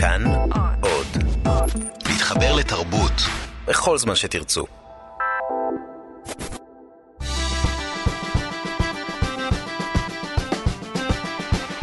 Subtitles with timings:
[0.00, 0.24] כאן
[0.80, 1.06] עוד.
[2.08, 3.12] להתחבר לתרבות
[3.66, 4.66] בכל זמן שתרצו.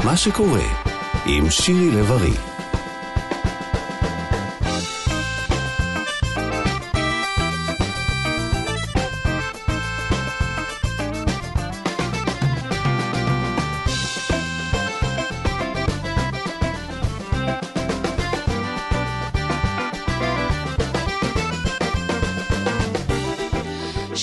[0.04, 0.64] מה שקורה
[1.26, 2.55] עם שירי לב-ארי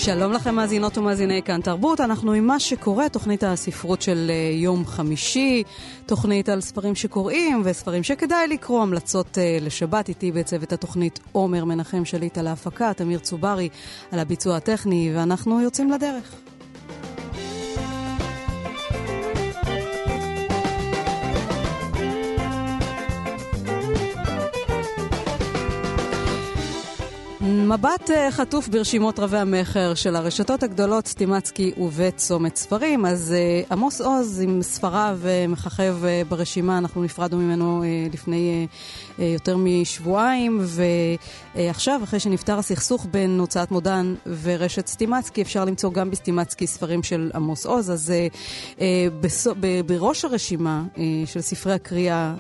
[0.05, 4.87] שלום לכם מאזינות ומאזיני כאן תרבות, אנחנו עם מה שקורה, תוכנית הספרות של אה, יום
[4.87, 5.63] חמישי,
[6.07, 12.05] תוכנית על ספרים שקוראים וספרים שכדאי לקרוא, המלצות uh, לשבת, איתי בצוות התוכנית עומר מנחם
[12.05, 13.69] שליט על ההפקה, תמיר צוברי
[14.13, 16.42] על הביצוע הטכני, ואנחנו יוצאים לדרך.
[27.69, 33.07] מבט אה, חטוף ברשימות רבי המכר של הרשתות הגדולות סטימצקי ובית צומת ספרים.
[33.07, 35.97] אז uh, עמוס עוז עם ספריו uh, מככב
[36.29, 37.83] ברשימה, אנחנו נפרדנו ממנו
[38.13, 38.67] לפני
[39.19, 40.61] יותר משבועיים,
[41.55, 47.31] ועכשיו, אחרי שנפתר הסכסוך בין הוצאת מודן ורשת סטימצקי, אפשר למצוא גם בסטימצקי ספרים של
[47.35, 47.91] עמוס עוז.
[47.91, 48.35] אז uh,
[48.77, 48.81] uh,
[49.21, 50.83] בסו, ב, בראש הרשימה
[51.27, 52.35] של ספרי הקריאה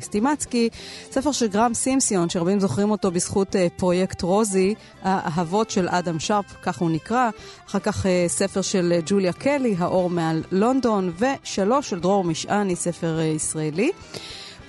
[0.00, 0.68] בסטימצקי,
[1.10, 6.78] ספר של גרם סימסיון, שרבים זוכרים אותו בזכות פרויקט רוזי, האהבות של אדם שרפ, כך
[6.78, 7.30] הוא נקרא.
[7.68, 12.76] אחר כך אה, ספר של אה, ג'וליה קלי, האור מעל לונדון, ושלוש של דרור משעני,
[12.76, 13.90] ספר אה, ישראלי.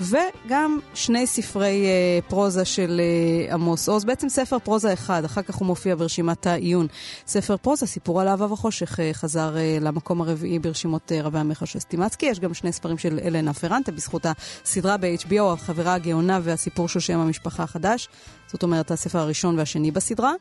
[0.02, 3.02] וגם שני ספרי uh, פרוזה של
[3.50, 6.88] uh, עמוס עוז, בעצם ספר פרוזה אחד, אחר כך הוא מופיע ברשימת העיון.
[7.28, 11.66] ספר פרוזה, סיפור על אהבה וחושך, uh, חזר uh, למקום הרביעי ברשימות uh, רבי המכר
[11.66, 12.26] של סטימצקי.
[12.26, 14.26] יש גם שני ספרים של אלנה פרנטה, בזכות
[14.66, 18.08] הסדרה ב-HBO, החברה הגאונה והסיפור של שם המשפחה החדש.
[18.54, 20.34] זאת אומרת, הספר הראשון והשני בסדרה.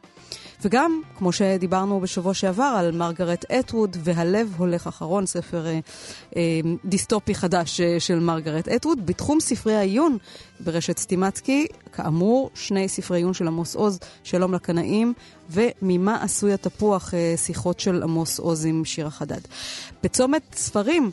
[0.65, 5.79] וגם, כמו שדיברנו בשבוע שעבר, על מרגרט אטווד והלב הולך אחרון, ספר אה,
[6.37, 9.07] אה, דיסטופי חדש אה, של מרגרט אטווד.
[9.07, 10.19] בתחום ספרי העיון
[10.61, 15.15] ברשת סטימצקי, כאמור, שני ספרי עיון של עמוס עוז, שלום לקנאים,
[15.51, 19.41] וממה עשוי התפוח, אה, שיחות של עמוס עוז עם שירה חדד.
[20.03, 21.11] בצומת ספרים,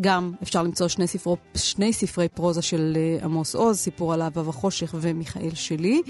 [0.00, 4.48] גם אפשר למצוא שני, ספרו, שני ספרי פרוזה של אה, עמוס עוז, סיפור על אהבה
[4.48, 6.02] וחושך ומיכאל שלי.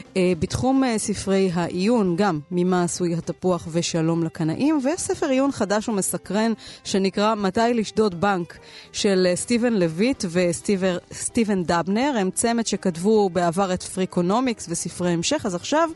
[0.00, 6.52] אה, בתחום אה, ספרי העיון, גם ממה עשוי התפוח ושלום לקנאים, וספר עיון חדש ומסקרן
[6.84, 8.58] שנקרא מתי לשדוד בנק
[8.92, 12.14] של סטיבן לויט וסטיבן דבנר.
[12.20, 15.90] הם צמד שכתבו בעבר את פריקונומיקס וספרי המשך, אז עכשיו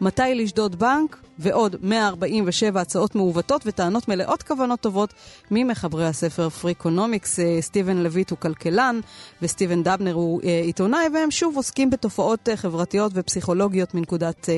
[0.00, 5.14] מתי לשדוד בנק ועוד 147 הצעות מעוותות וטענות מלאות כוונות טובות
[5.50, 7.40] ממחברי הספר פריקונומיקס.
[7.40, 9.00] אה, סטיבן לויט הוא כלכלן
[9.42, 14.48] וסטיבן דבנר הוא אה, עיתונאי, והם שוב עוסקים בתופעות אה, חברתיות ופסיכולוגיות מנקודת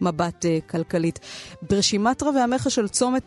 [0.00, 1.18] מבט כלכלית.
[1.70, 3.22] ברשימת רבי המכר של צומת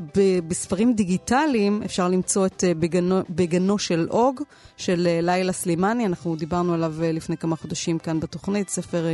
[0.47, 4.41] בספרים דיגיטליים אפשר למצוא את בגנו, בגנו של עוג,
[4.77, 9.05] של לילה סלימני, אנחנו דיברנו עליו לפני כמה חודשים כאן בתוכנית, ספר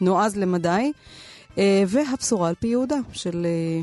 [0.00, 0.92] נועז למדי.
[1.58, 3.80] אה, והבשורה על פי יהודה של אה,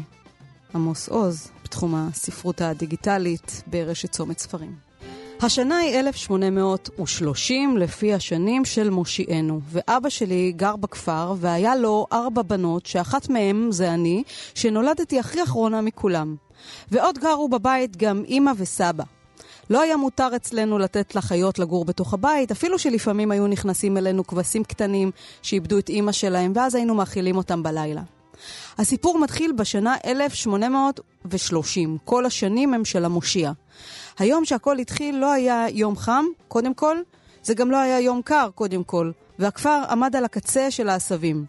[0.75, 4.75] עמוס עוז בתחום הספרות הדיגיטלית ברשת צומת ספרים.
[5.41, 12.86] השנה היא 1830 לפי השנים של מושיענו, ואבא שלי גר בכפר והיה לו ארבע בנות,
[12.86, 14.24] שאחת מהן זה אני,
[14.56, 16.36] שנולדתי הכי אחרונה מכולם.
[16.92, 19.03] ועוד גרו בבית גם אימא וסבא.
[19.69, 24.63] לא היה מותר אצלנו לתת לחיות לגור בתוך הבית, אפילו שלפעמים היו נכנסים אלינו כבשים
[24.63, 25.11] קטנים
[25.41, 28.01] שאיבדו את אימא שלהם, ואז היינו מאכילים אותם בלילה.
[28.77, 33.51] הסיפור מתחיל בשנה 1830, כל השנים הם של המושיע.
[34.19, 36.97] היום שהכל התחיל לא היה יום חם, קודם כל,
[37.43, 41.45] זה גם לא היה יום קר, קודם כל, והכפר עמד על הקצה של העשבים.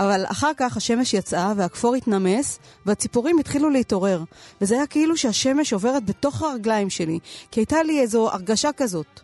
[0.00, 4.22] אבל אחר כך השמש יצאה והכפור התנמס והציפורים התחילו להתעורר.
[4.60, 7.18] וזה היה כאילו שהשמש עוברת בתוך הרגליים שלי,
[7.50, 9.20] כי הייתה לי איזו הרגשה כזאת.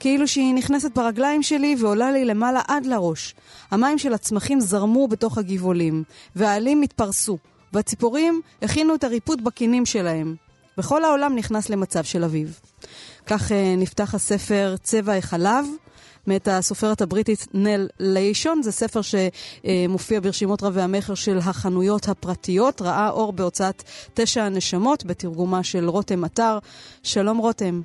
[0.00, 3.34] כאילו שהיא נכנסת ברגליים שלי ועולה לי למעלה עד לראש.
[3.70, 6.04] המים של הצמחים זרמו בתוך הגבעולים,
[6.36, 7.38] והעלים התפרסו,
[7.72, 10.34] והציפורים הכינו את הריפוד בקינים שלהם.
[10.78, 12.60] וכל העולם נכנס למצב של אביב.
[13.26, 15.66] כך uh, נפתח הספר צבע החלב,
[16.26, 18.62] מאת הסופרת הבריטית נל ליישון.
[18.62, 22.82] זה ספר שמופיע ברשימות רבי המכר של החנויות הפרטיות.
[22.82, 23.82] ראה אור בהוצאת
[24.14, 26.58] תשע הנשמות, בתרגומה של רותם אתר.
[27.02, 27.80] שלום רותם.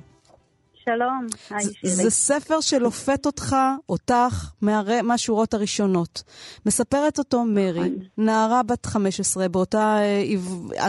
[0.88, 1.94] שלום, שירי.
[1.94, 3.56] זה ספר שלופת אותך,
[3.88, 6.22] אותך, מהרי, מהשורות הראשונות.
[6.66, 7.94] מספרת אותו מרי, נכון.
[8.18, 10.22] נערה בת 15, באותה אה,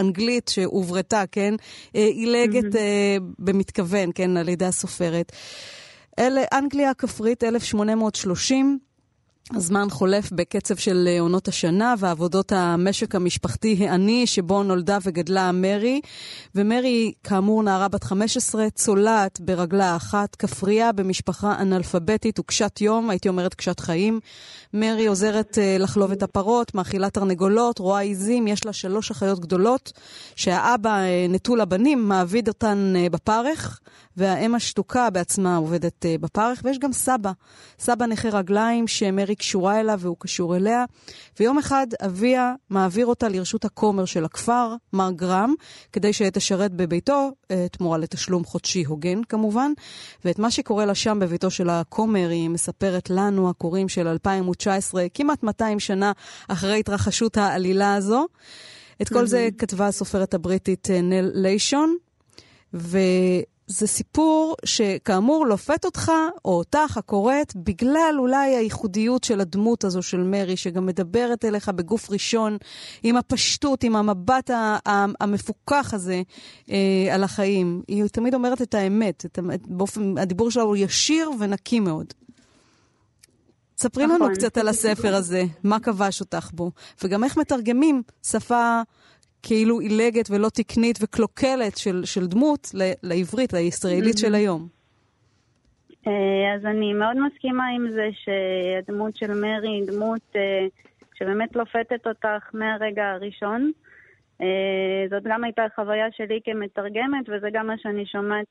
[0.00, 1.54] אנגלית שהוברתה, כן?
[1.96, 5.32] אה, עילגת אה, במתכוון, כן, על ידי הסופרת.
[6.18, 8.78] אלה, אנגליה הכפרית, 1830.
[9.54, 16.00] הזמן חולף בקצב של אה, עונות השנה ועבודות המשק המשפחתי העני שבו נולדה וגדלה מרי.
[16.54, 23.54] ומרי, כאמור, נערה בת 15, צולעת ברגלה אחת, כפרייה במשפחה אנאלפביתית וקשת יום, הייתי אומרת
[23.54, 24.20] קשת חיים.
[24.74, 29.92] מרי עוזרת uh, לחלוב את הפרות, מאכילה תרנגולות, רואה עיזים, יש לה שלוש אחיות גדולות,
[30.36, 33.80] שהאבא uh, נטול הבנים מעביד אותן בפרך,
[34.18, 37.32] והאם השתוקה בעצמה עובדת uh, בפרך, ויש גם סבא,
[37.78, 40.84] סבא נכה רגליים שמרי קשורה אליו והוא קשור אליה.
[41.40, 45.54] ויום אחד אביה מעביר אותה לרשות הכומר של הכפר, מר גרם,
[45.92, 49.72] כדי שתשרת בביתו, uh, תמורה לתשלום חודשי הוגן כמובן.
[50.24, 55.42] ואת מה שקורה לה שם בביתו של הכומר, היא מספרת לנו, הקוראים של 2019, כמעט
[55.42, 56.12] 200 שנה
[56.48, 58.26] אחרי התרחשות העלילה הזו.
[59.02, 61.96] את כל זה כתבה הסופרת הבריטית אה, נל ליישון,
[62.74, 62.98] ו...
[63.68, 66.12] זה סיפור שכאמור לופת אותך,
[66.44, 72.10] או אותך, הקוראת, בגלל אולי הייחודיות של הדמות הזו של מרי, שגם מדברת אליך בגוף
[72.10, 72.56] ראשון,
[73.02, 74.50] עם הפשטות, עם המבט
[75.20, 76.22] המפוכח הזה
[76.70, 77.82] אה, על החיים.
[77.88, 82.06] היא תמיד אומרת את האמת, את, באופן, הדיבור שלה הוא ישיר ונקי מאוד.
[83.78, 84.22] ספרי נכון.
[84.22, 86.70] לנו קצת על הספר הזה, מה כבש אותך בו,
[87.02, 88.82] וגם איך מתרגמים שפה
[89.42, 94.20] כאילו עילגת ולא תקנית וקלוקלת של, של דמות ל, לעברית, הישראלית mm-hmm.
[94.20, 94.68] של היום.
[96.06, 100.66] אה, אז אני מאוד מסכימה עם זה שהדמות של מרי היא דמות אה,
[101.14, 103.70] שבאמת לופתת אותך מהרגע הראשון.
[104.40, 108.46] אה, זאת גם הייתה חוויה שלי כמתרגמת, וזה גם מה שאני שומעת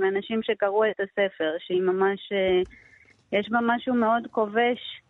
[0.00, 2.32] מאנשים שקראו את הספר, שהיא ממש,
[3.32, 5.00] יש בה משהו מאוד כובש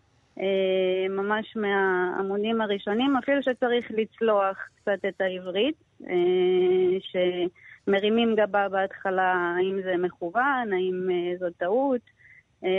[1.10, 5.74] ממש מהעמודים הראשונים, אפילו שצריך לצלוח קצת את העברית,
[6.06, 12.00] אה, שמרימים גבה בהתחלה האם זה מכוון, האם אה, זו טעות,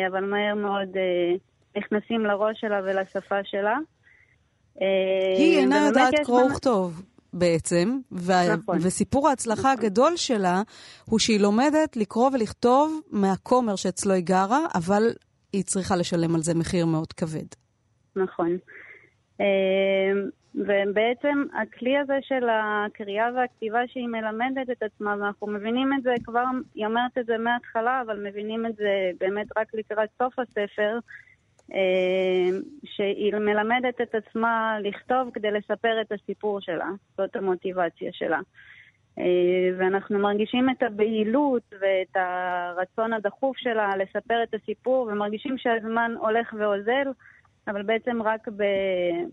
[0.07, 0.89] אבל מהר מאוד
[1.77, 3.77] נכנסים לראש שלה ולשפה שלה.
[5.38, 7.01] היא אינה יודעת קרוא וכתוב.
[7.33, 8.77] בעצם, ו- נכון.
[8.81, 9.71] וסיפור ההצלחה נכון.
[9.71, 10.62] הגדול שלה
[11.06, 15.13] הוא שהיא לומדת לקרוא ולכתוב מהכומר שאצלו היא גרה, אבל
[15.53, 17.48] היא צריכה לשלם על זה מחיר מאוד כבד.
[18.15, 18.57] נכון.
[19.39, 26.13] אמ, ובעצם הכלי הזה של הקריאה והכתיבה שהיא מלמדת את עצמה, ואנחנו מבינים את זה
[26.24, 26.44] כבר,
[26.75, 31.00] היא אומרת את זה מההתחלה, אבל מבינים את זה באמת רק לקראת סוף הספר,
[31.74, 36.89] אמ, שהיא מלמדת את עצמה לכתוב כדי לספר את הסיפור שלה.
[37.18, 38.39] זאת המוטיבציה שלה.
[39.19, 39.24] אה,
[39.78, 47.08] ואנחנו מרגישים את הבהילות ואת הרצון הדחוף שלה לספר את הסיפור, ומרגישים שהזמן הולך ואוזל,
[47.68, 48.63] אבל בעצם רק ב...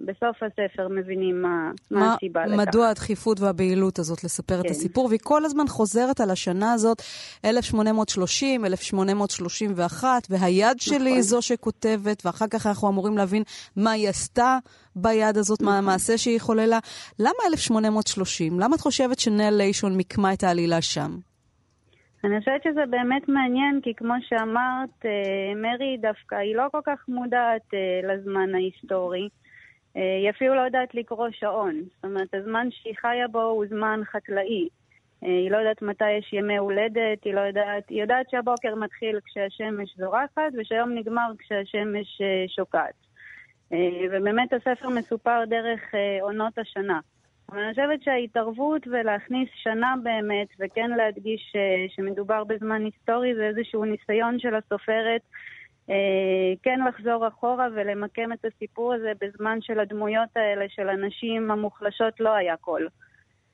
[0.00, 2.56] בסוף הספר מבינים מה, מה, מה הסיבה לכך.
[2.56, 4.66] מדוע הדחיפות והבהילות הזאת לספר כן.
[4.66, 7.02] את הסיפור, והיא כל הזמן חוזרת על השנה הזאת,
[7.44, 11.06] 1830, 1831, והיד שלי נכון.
[11.06, 13.42] היא זו שכותבת, ואחר כך אנחנו אמורים להבין
[13.76, 14.58] מה היא עשתה
[14.96, 15.84] ביד הזאת, מה נכון.
[15.84, 16.78] המעשה שהיא חוללה.
[17.18, 18.60] למה 1830?
[18.60, 21.18] למה את חושבת שנל ליישון מיקמה את העלילה שם?
[22.24, 27.04] אני חושבת שזה באמת מעניין, כי כמו שאמרת, אה, מרי דווקא, היא לא כל כך
[27.08, 29.28] מודעת אה, לזמן ההיסטורי.
[29.96, 31.82] אה, היא אפילו לא יודעת לקרוא שעון.
[31.94, 34.68] זאת אומרת, הזמן שהיא חיה בו הוא זמן חקלאי.
[35.20, 39.96] היא לא יודעת מתי יש ימי הולדת, היא לא יודעת, היא יודעת שהבוקר מתחיל כשהשמש
[39.96, 42.20] זורחת, ושהיום נגמר כשהשמש
[42.56, 42.94] שוקעת.
[44.10, 45.80] ובאמת הספר מסופר דרך
[46.20, 47.00] עונות השנה.
[47.52, 54.38] אני חושבת שההתערבות ולהכניס שנה באמת, וכן להדגיש אה, שמדובר בזמן היסטורי, זה איזשהו ניסיון
[54.38, 55.20] של הסופרת
[55.90, 62.20] אה, כן לחזור אחורה ולמקם את הסיפור הזה בזמן של הדמויות האלה, של הנשים המוחלשות,
[62.20, 62.88] לא היה קול.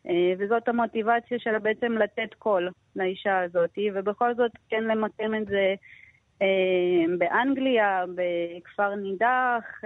[0.09, 5.75] אה, וזאת המוטיבציה שלה בעצם לתת קול לאישה הזאת, ובכל זאת כן למקם את זה
[7.19, 9.81] באנגליה, בכפר נידח,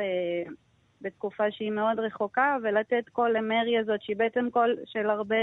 [1.02, 5.37] בתקופה שהיא מאוד רחוקה, ולתת קול למרי הזאת, שהיא בעצם קול של הרבה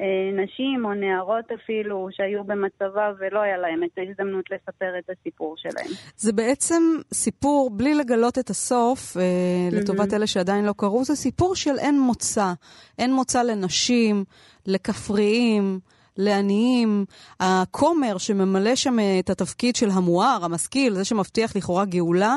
[0.00, 5.54] אה, נשים או נערות אפילו, שהיו במצבה ולא היה להם את ההזדמנות לספר את הסיפור
[5.56, 5.90] שלהם.
[6.16, 6.82] זה בעצם
[7.14, 9.74] סיפור, בלי לגלות את הסוף, אה, mm-hmm.
[9.74, 12.52] לטובת אלה שעדיין לא קראו, זה סיפור של אין מוצא.
[12.98, 14.24] אין מוצא לנשים,
[14.66, 15.80] לכפריים.
[16.16, 17.04] לעניים.
[17.40, 22.36] הכומר שממלא שם את התפקיד של המואר, המשכיל, זה שמבטיח לכאורה גאולה,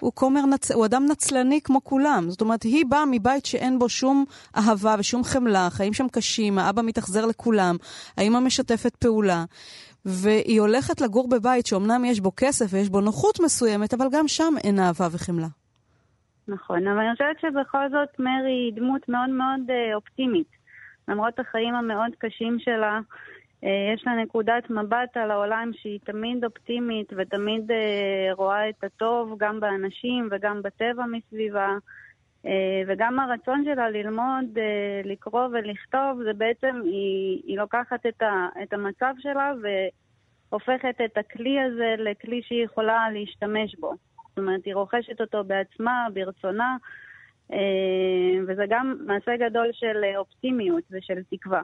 [0.00, 0.70] הוא כומר, נצ...
[0.70, 2.24] הוא אדם נצלני כמו כולם.
[2.28, 4.24] זאת אומרת, היא באה מבית שאין בו שום
[4.56, 7.76] אהבה ושום חמלה, החיים שם קשים, האבא מתאכזר לכולם,
[8.16, 9.44] האמא משתפת פעולה.
[10.04, 14.54] והיא הולכת לגור בבית שאומנם יש בו כסף ויש בו נוחות מסוימת, אבל גם שם
[14.64, 15.46] אין אהבה וחמלה.
[16.48, 20.48] נכון, אבל אני חושבת שבכל זאת מרי היא דמות מאוד מאוד אה, אופטימית.
[21.08, 23.00] למרות החיים המאוד קשים שלה,
[23.64, 29.60] יש לה נקודת מבט על העולם שהיא תמיד אופטימית ותמיד אה, רואה את הטוב גם
[29.60, 31.76] באנשים וגם בטבע מסביבה.
[32.46, 34.58] אה, וגם הרצון שלה ללמוד,
[35.04, 39.52] לקרוא ולכתוב, זה בעצם, היא, היא לוקחת את, ה, את המצב שלה
[40.50, 43.92] והופכת את הכלי הזה לכלי שהיא יכולה להשתמש בו.
[44.28, 46.76] זאת אומרת, היא רוכשת אותו בעצמה, ברצונה,
[48.46, 51.62] וזה גם מעשה גדול של אופטימיות ושל תקווה.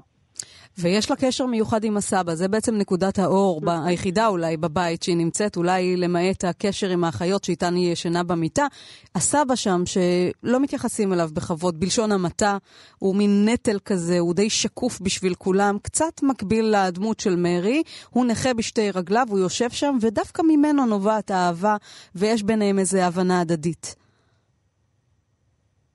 [0.78, 5.16] ויש לה קשר מיוחד עם הסבא, זה בעצם נקודת האור, ב- היחידה אולי בבית שהיא
[5.16, 8.66] נמצאת, אולי למעט הקשר עם האחיות שאיתן היא ישנה במיטה.
[9.14, 12.58] הסבא שם, שלא מתייחסים אליו בכבוד, בלשון המעטה,
[12.98, 18.26] הוא מין נטל כזה, הוא די שקוף בשביל כולם, קצת מקביל לדמות של מרי, הוא
[18.26, 21.76] נכה בשתי רגליו, הוא יושב שם, ודווקא ממנו נובעת האהבה,
[22.14, 23.94] ויש ביניהם איזו הבנה הדדית.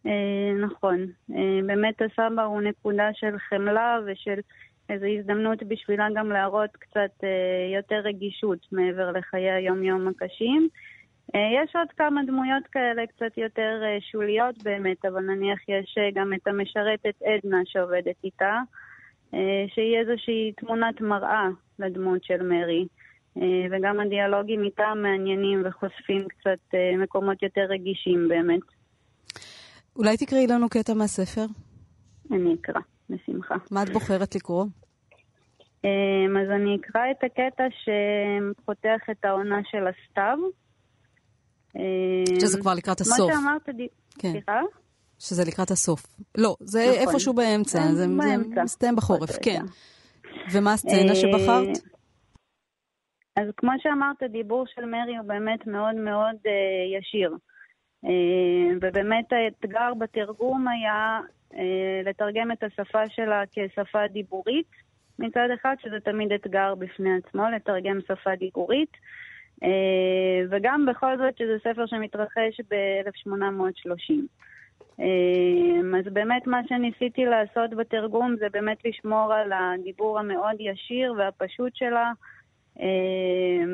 [0.05, 1.05] אה, נכון.
[1.35, 4.39] אה, באמת הסבא הוא נקודה של חמלה ושל
[4.89, 10.67] איזו הזדמנות בשבילה גם להראות קצת אה, יותר רגישות מעבר לחיי היום-יום הקשים.
[11.33, 13.81] יש עוד כמה דמויות כאלה קצת יותר
[14.11, 18.59] שוליות באמת, אבל נניח יש גם את המשרתת עדנה שעובדת איתה,
[19.67, 21.47] שהיא איזושהי תמונת מראה
[21.79, 22.85] לדמות של מרי.
[23.71, 28.74] וגם הדיאלוגים איתה מעניינים וחושפים קצת מקומות יותר רגישים באמת.
[29.95, 31.45] אולי תקראי לנו קטע מהספר?
[32.31, 33.55] אני אקרא, בשמחה.
[33.71, 34.65] מה את בוחרת לקרוא?
[35.83, 40.37] אמ, אז אני אקרא את הקטע שפותח את העונה של הסתיו.
[41.75, 43.31] אמ, שזה כבר לקראת הסוף.
[43.31, 43.69] כמו שאמרת,
[44.19, 44.31] כן.
[44.31, 44.61] סליחה?
[45.19, 46.05] שזה לקראת הסוף.
[46.37, 47.07] לא, זה נכון.
[47.07, 48.55] איפשהו באמצע, זה, באמצע.
[48.55, 49.61] זה מסתיים בחורף, כן.
[50.51, 51.77] ומה הסצנה אה, שבחרת?
[53.39, 57.37] אז כמו שאמרת, דיבור של מרי הוא באמת מאוד מאוד uh, ישיר.
[58.05, 58.09] אה,
[58.81, 61.19] ובאמת האתגר בתרגום היה
[61.55, 64.71] אה, לתרגם את השפה שלה כשפה דיבורית
[65.19, 68.91] מצד אחד, שזה תמיד אתגר בפני עצמו, לתרגם שפה דיבורית,
[69.63, 74.13] אה, וגם בכל זאת שזה ספר שמתרחש ב-1830.
[75.97, 82.11] אז באמת מה שניסיתי לעשות בתרגום זה באמת לשמור על הדיבור המאוד ישיר והפשוט שלה,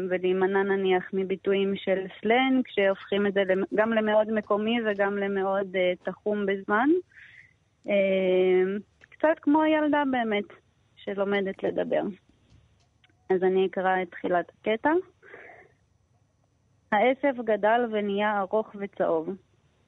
[0.09, 3.43] ולהימנע נניח מביטויים של סלנג, שהופכים את זה
[3.75, 6.89] גם למאוד מקומי וגם למאוד אה, תחום בזמן.
[7.85, 10.43] אמ, קצת כמו ילדה באמת,
[10.95, 12.01] שלומדת לדבר.
[13.29, 14.91] אז אני אקרא את תחילת הקטע.
[16.91, 19.29] העשב גדל ונהיה ארוך וצהוב.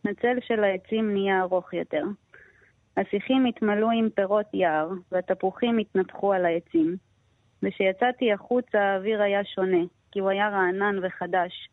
[0.06, 2.04] הצל של העצים נהיה ארוך יותר.
[2.98, 6.96] השיחים התמלאו עם פירות יער, והתפוחים התנפחו על העצים.
[7.64, 11.70] וכשיצאתי החוצה האוויר היה שונה, כי הוא היה רענן וחדש,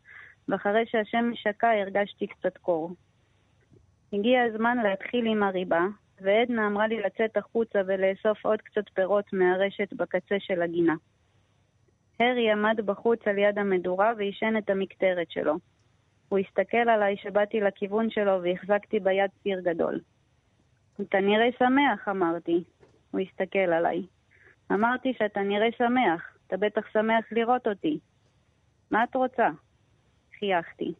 [0.47, 2.91] ואחרי שהשמש שקע הרגשתי קצת קור.
[4.13, 5.85] הגיע הזמן להתחיל עם הריבה,
[6.21, 10.95] ועדנה אמרה לי לצאת החוצה ולאסוף עוד קצת פירות מהרשת בקצה של הגינה.
[12.19, 15.55] הרי עמד בחוץ על יד המדורה ועישן את המקטרת שלו.
[16.29, 19.99] הוא הסתכל עליי שבאתי לכיוון שלו והחזקתי ביד סיר גדול.
[21.01, 22.63] אתה נראה שמח, אמרתי.
[23.11, 24.01] הוא הסתכל עליי.
[24.73, 27.99] אמרתי שאתה נראה שמח, אתה בטח שמח לראות אותי.
[28.91, 29.49] מה את רוצה?
[30.39, 30.93] חייכתי.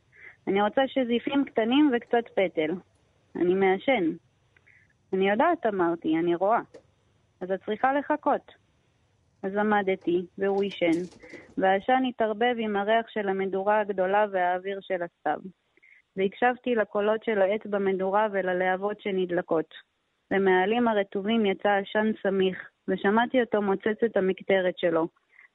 [0.48, 2.72] אני רוצה שזיפים קטנים וקצת פטל.
[3.36, 4.04] אני מעשן.
[5.14, 6.60] אני יודעת, אמרתי, אני רואה.
[7.42, 8.52] אז את צריכה לחכות.
[9.44, 11.18] אז עמדתי, והוא עישן,
[11.58, 15.40] והעשן התערבב עם הריח של המדורה הגדולה והאוויר של הסתיו.
[16.18, 19.74] והקשבתי לקולות של העץ במדורה וללהבות שנדלקות.
[20.32, 25.08] ומהעלים הרטובים יצא עשן סמיך, ושמעתי אותו מוצץ את המקטרת שלו,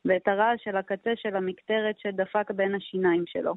[0.04, 3.54] ואת הרעש של הקצה של המקטרת שדפק בין השיניים שלו.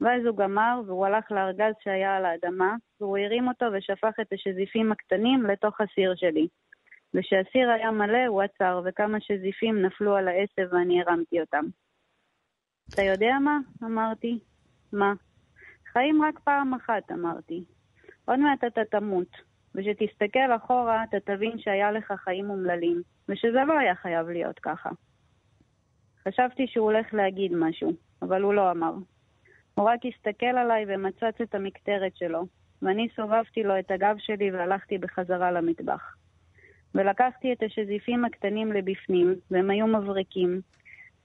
[0.00, 4.92] ואז הוא גמר, והוא הלך לארגז שהיה על האדמה, והוא הרים אותו ושפך את השזיפים
[4.92, 6.48] הקטנים לתוך הסיר שלי.
[7.14, 11.64] וכשהסיר היה מלא, הוא עצר, וכמה שזיפים נפלו על העשב ואני הרמתי אותם.
[12.94, 13.58] אתה יודע מה?
[13.84, 14.38] אמרתי.
[14.92, 15.12] מה?
[15.92, 17.64] חיים רק פעם אחת, אמרתי.
[18.24, 19.49] עוד מעט אתה תמות.
[19.74, 24.90] ושתסתכל אחורה, אתה תבין שהיה לך חיים אומללים, ושזה לא היה חייב להיות ככה.
[26.28, 28.92] חשבתי שהוא הולך להגיד משהו, אבל הוא לא אמר.
[29.74, 32.46] הוא רק הסתכל עליי ומצץ את המקטרת שלו,
[32.82, 36.16] ואני סובבתי לו את הגב שלי והלכתי בחזרה למטבח.
[36.94, 40.60] ולקחתי את השזיפים הקטנים לבפנים, והם היו מבריקים,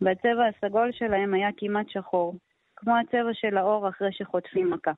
[0.01, 2.35] והצבע הסגול שלהם היה כמעט שחור,
[2.75, 4.91] כמו הצבע של האור אחרי שחוטפים מכה.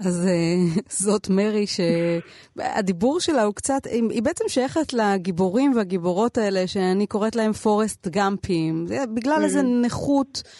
[0.00, 7.06] אז uh, זאת מרי שהדיבור שלה הוא קצת, היא בעצם שייכת לגיבורים והגיבורות האלה שאני
[7.06, 9.44] קוראת להם פורסט גאמפים, בגלל mm-hmm.
[9.44, 10.50] איזה נכות אה,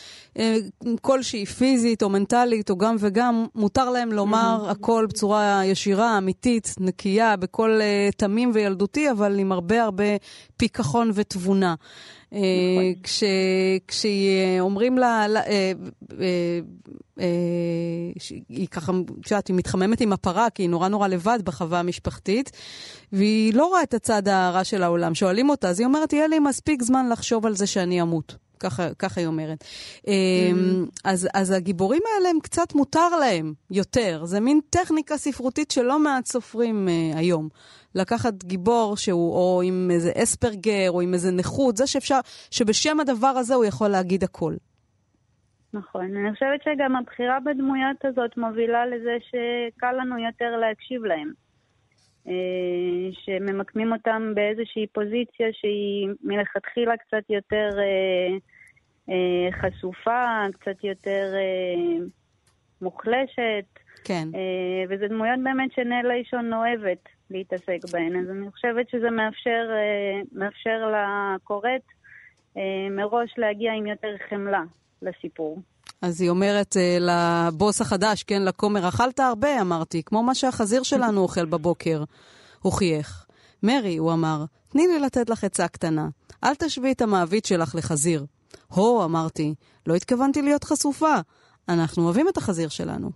[1.01, 4.71] כלשהי פיזית או מנטלית או גם וגם, מותר להם לומר mm-hmm.
[4.71, 10.05] הכל בצורה ישירה, אמיתית, נקייה, בקול uh, תמים וילדותי, אבל עם הרבה הרבה
[10.57, 11.75] פיכחון ותבונה.
[12.33, 13.29] אה, נכון.
[13.89, 15.27] כשאומרים לה,
[18.49, 22.51] היא ככה, את יודעת, היא מתחממת עם הפרה, כי היא נורא נורא לבד בחווה המשפחתית,
[23.13, 25.15] והיא לא רואה את הצד הרע של העולם.
[25.15, 28.44] שואלים אותה, אז היא אומרת, יהיה לי מספיק זמן לחשוב על זה שאני אמות.
[28.65, 29.59] ככה, ככה היא אומרת.
[29.63, 30.91] Mm-hmm.
[31.05, 34.25] אז, אז הגיבורים האלה הם קצת מותר להם יותר.
[34.25, 37.49] זה מין טכניקה ספרותית שלא מעט סופרים uh, היום.
[37.95, 42.19] לקחת גיבור שהוא או עם איזה אספרגר או עם איזה נכות, זה שאפשר,
[42.51, 44.55] שבשם הדבר הזה הוא יכול להגיד הכל.
[45.73, 46.17] נכון.
[46.17, 51.33] אני חושבת שגם הבחירה בדמויות הזאת מובילה לזה שקל לנו יותר להקשיב להם.
[52.29, 58.37] אה, שממקמים אותם באיזושהי פוזיציה שהיא מלכתחילה קצת יותר אה,
[59.61, 61.35] חשופה, קצת יותר
[62.83, 63.65] מוחלשת.
[64.05, 64.29] כן.
[64.89, 68.17] וזה דמויות באמת שנל אישון אוהבת להתעסק בהן.
[68.17, 69.69] אז אני חושבת שזה מאפשר,
[70.33, 71.83] מאפשר לקוראת
[72.91, 74.63] מראש להגיע עם יותר חמלה
[75.03, 75.59] לסיפור.
[76.03, 81.45] אז היא אומרת לבוס החדש, כן, לכומר, אכלת הרבה, אמרתי, כמו מה שהחזיר שלנו אוכל
[81.45, 82.05] בבוקר.
[82.63, 83.27] הוא חייך.
[83.63, 86.09] מרי, הוא אמר, תני לי לתת לך עצה קטנה.
[86.45, 88.25] אל תשווי את המעביד שלך לחזיר.
[88.69, 89.55] הו, אמרתי,
[89.87, 91.15] לא התכוונתי להיות חשופה.
[91.69, 93.11] אנחנו אוהבים את החזיר שלנו.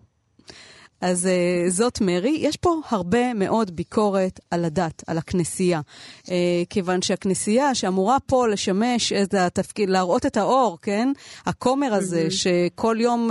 [1.01, 2.39] אז uh, זאת מרי.
[2.41, 5.81] יש פה הרבה מאוד ביקורת על הדת, על הכנסייה.
[6.25, 6.31] Uh,
[6.71, 11.13] כיוון שהכנסייה, שאמורה פה לשמש את התפקיד, להראות את האור, כן?
[11.47, 12.31] הכומר הזה, mm-hmm.
[12.31, 13.31] שכל יום,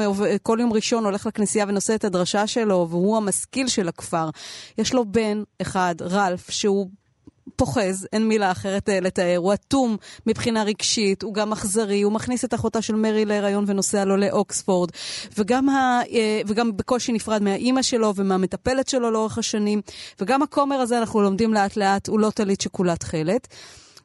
[0.59, 4.29] יום ראשון הולך לכנסייה ונושא את הדרשה שלו, והוא המשכיל של הכפר.
[4.77, 6.89] יש לו בן אחד, רלף, שהוא
[7.55, 12.45] פוחז, אין מילה אחרת אה, לתאר, הוא אטום מבחינה רגשית, הוא גם אכזרי, הוא מכניס
[12.45, 14.89] את אחותה של מרי להיריון ונוסע לו לאוקספורד,
[15.37, 19.81] וגם, ה, אה, וגם בקושי נפרד מהאימא שלו ומהמטפלת שלו לאורך השנים,
[20.21, 23.47] וגם הכומר הזה, אנחנו לומדים לאט לאט, הוא לא טלית שכולה תכלת.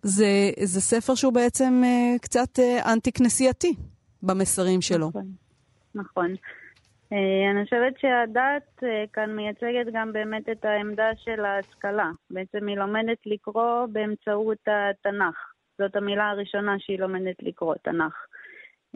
[0.03, 3.75] זה, זה ספר שהוא בעצם אה, קצת אנטי-כנסייתי
[4.23, 5.09] במסרים שלו.
[5.09, 5.27] נכון,
[5.95, 6.35] נכון.
[7.13, 12.11] אה, אני חושבת שהדת אה, כאן מייצגת גם באמת את העמדה של ההשכלה.
[12.31, 15.37] בעצם היא לומדת לקרוא באמצעות התנ"ך.
[15.79, 18.27] זאת המילה הראשונה שהיא לומדת לקרוא, תנ"ך.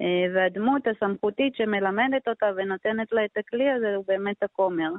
[0.01, 4.91] אה, והדמות הסמכותית שמלמדת אותה ונותנת לה את הכלי הזה הוא באמת הכומר.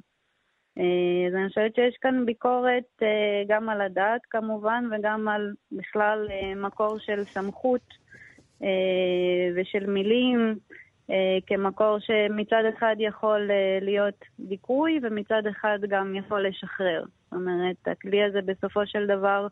[1.28, 3.02] אז אני חושבת שיש כאן ביקורת
[3.48, 7.94] גם על הדת כמובן, וגם על בכלל מקור של סמכות
[9.56, 10.56] ושל מילים.
[11.10, 17.04] אה, כמקור שמצד אחד יכול אה, להיות דיכוי ומצד אחד גם יכול לשחרר.
[17.04, 19.48] זאת אומרת, הכלי הזה בסופו של דבר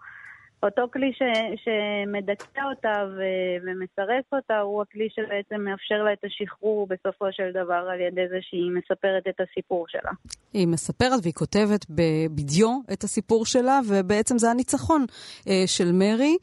[0.64, 1.22] אותו כלי ש,
[1.64, 3.22] שמדכא אותה ו,
[3.64, 8.38] ומסרס אותה, הוא הכלי שבעצם מאפשר לה את השחרור בסופו של דבר על ידי זה
[8.42, 10.12] שהיא מספרת את הסיפור שלה.
[10.54, 15.06] היא מספרת והיא כותבת בדיו את הסיפור שלה, ובעצם זה הניצחון
[15.48, 16.38] אה, של מרי.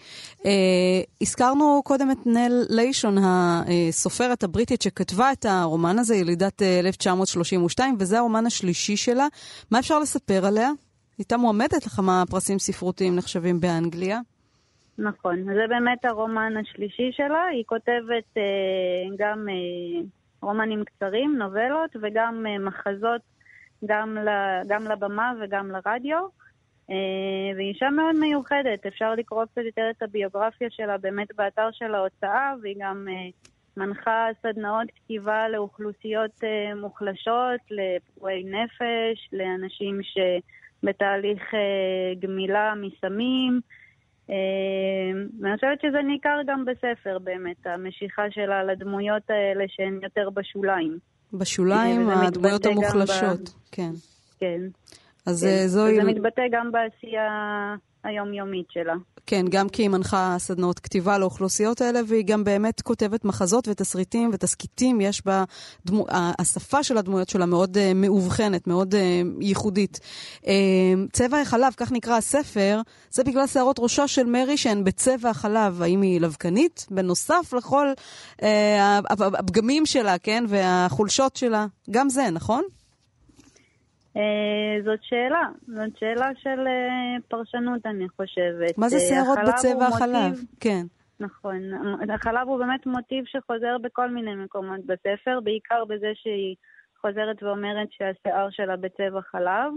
[0.46, 0.50] אה,
[1.20, 8.18] הזכרנו קודם את נל ליישון, הסופרת הבריטית שכתבה את הרומן הזה, ילידת אה, 1932, וזה
[8.18, 9.26] הרומן השלישי שלה.
[9.70, 10.70] מה אפשר לספר עליה?
[11.22, 14.18] הייתה מועמדת לכמה פרסים ספרותיים נחשבים באנגליה.
[14.98, 17.44] נכון, זה באמת הרומן השלישי שלה.
[17.52, 18.42] היא כותבת אה,
[19.18, 20.02] גם אה,
[20.42, 23.20] רומנים קצרים, נובלות, וגם אה, מחזות
[23.84, 24.28] גם, ל,
[24.68, 26.18] גם לבמה וגם לרדיו.
[26.90, 31.94] אה, והיא אישה מאוד מיוחדת, אפשר לקרוא קצת יותר את הביוגרפיה שלה באמת באתר של
[31.94, 33.30] ההוצאה, והיא גם אה,
[33.76, 40.18] מנחה סדנאות כתיבה לאוכלוסיות אה, מוחלשות, לפגועי נפש, לאנשים ש...
[40.82, 43.60] בתהליך אה, גמילה מסמים.
[44.30, 44.34] אה,
[45.40, 50.98] ואני חושבת שזה ניכר גם בספר באמת, המשיכה שלה לדמויות האלה שהן יותר בשוליים.
[51.32, 53.52] בשוליים, הדמויות המוחלשות, ב...
[53.72, 53.90] כן.
[54.38, 54.60] כן.
[55.26, 55.48] אז כן.
[55.48, 55.98] אה, זוהי...
[55.98, 57.28] וזה מתבטא גם בעשייה
[58.04, 58.94] היומיומית שלה.
[59.26, 64.30] כן, גם כי היא מנחה סדנאות כתיבה לאוכלוסיות האלה, והיא גם באמת כותבת מחזות ותסריטים
[64.32, 65.00] ותסכיתים.
[65.00, 65.44] יש בה,
[65.86, 68.98] דמו, השפה של הדמויות שלה מאוד uh, מאובחנת, מאוד uh,
[69.40, 70.00] ייחודית.
[70.42, 70.46] Uh,
[71.12, 75.82] צבע החלב, כך נקרא הספר, זה בגלל שערות ראשה של מרי שהן בצבע החלב.
[75.82, 76.86] האם היא לבקנית?
[76.90, 77.86] בנוסף לכל
[78.40, 78.44] uh,
[79.38, 81.66] הפגמים שלה, כן, והחולשות שלה.
[81.90, 82.62] גם זה, נכון?
[84.16, 88.78] Uh, זאת שאלה, זאת שאלה של uh, פרשנות, אני חושבת.
[88.78, 90.38] מה זה אה, שערות בצבע החלב?
[90.60, 90.82] כן.
[91.20, 91.60] נכון.
[92.14, 96.56] החלב הוא באמת מוטיב שחוזר בכל מיני מקומות בספר, בעיקר בזה שהיא
[97.00, 99.72] חוזרת ואומרת שהשיער שלה בצבע חלב.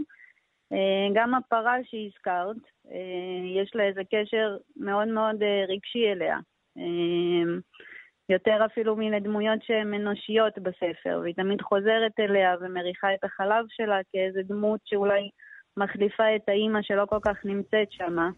[0.74, 6.38] אה, גם הפרה שהזכרת, אה, יש לה איזה קשר מאוד מאוד אה, רגשי אליה.
[8.30, 14.00] יותר אפילו מן הדמויות שהן אנושיות בספר, והיא תמיד חוזרת אליה ומריחה את החלב שלה
[14.12, 15.30] כאיזה דמות שאולי
[15.78, 18.30] מחליפה את האימא שלא כל כך נמצאת שמה.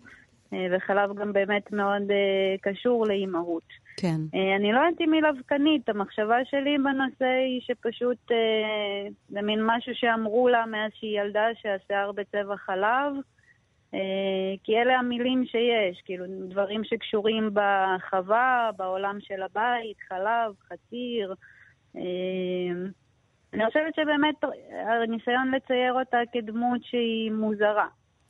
[0.53, 3.63] אה, וחלב גם באמת מאוד אה, קשור לאימהות.
[3.97, 4.17] כן.
[4.35, 8.31] אה, אני לא יודעת אם היא לבקנית, המחשבה שלי בנושא היא שפשוט
[9.29, 13.13] זה מין משהו שאמרו לה מאז שהיא ילדה שהשיער בצבע חלב,
[14.63, 21.33] כי אלה המילים שיש, כאילו דברים שקשורים בחווה, בעולם של הבית, חלב, חציר.
[23.53, 24.35] אני חושבת שבאמת
[24.87, 27.87] הניסיון לצייר אותה כדמות שהיא מוזרה.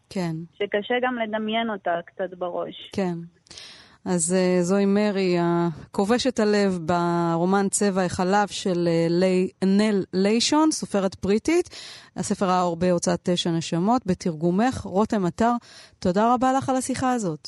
[0.09, 0.35] כן.
[0.53, 2.89] שקשה גם לדמיין אותה קצת בראש.
[2.95, 3.13] כן.
[4.05, 11.15] אז uh, זוהי מרי, הכובשת הלב ברומן צבע החלב של uh, לי, נל ליישון, סופרת
[11.23, 11.69] בריטית.
[12.15, 15.51] הספר האור בהוצאת תשע נשמות, בתרגומך, רותם אתר.
[15.99, 17.47] תודה רבה לך על השיחה הזאת.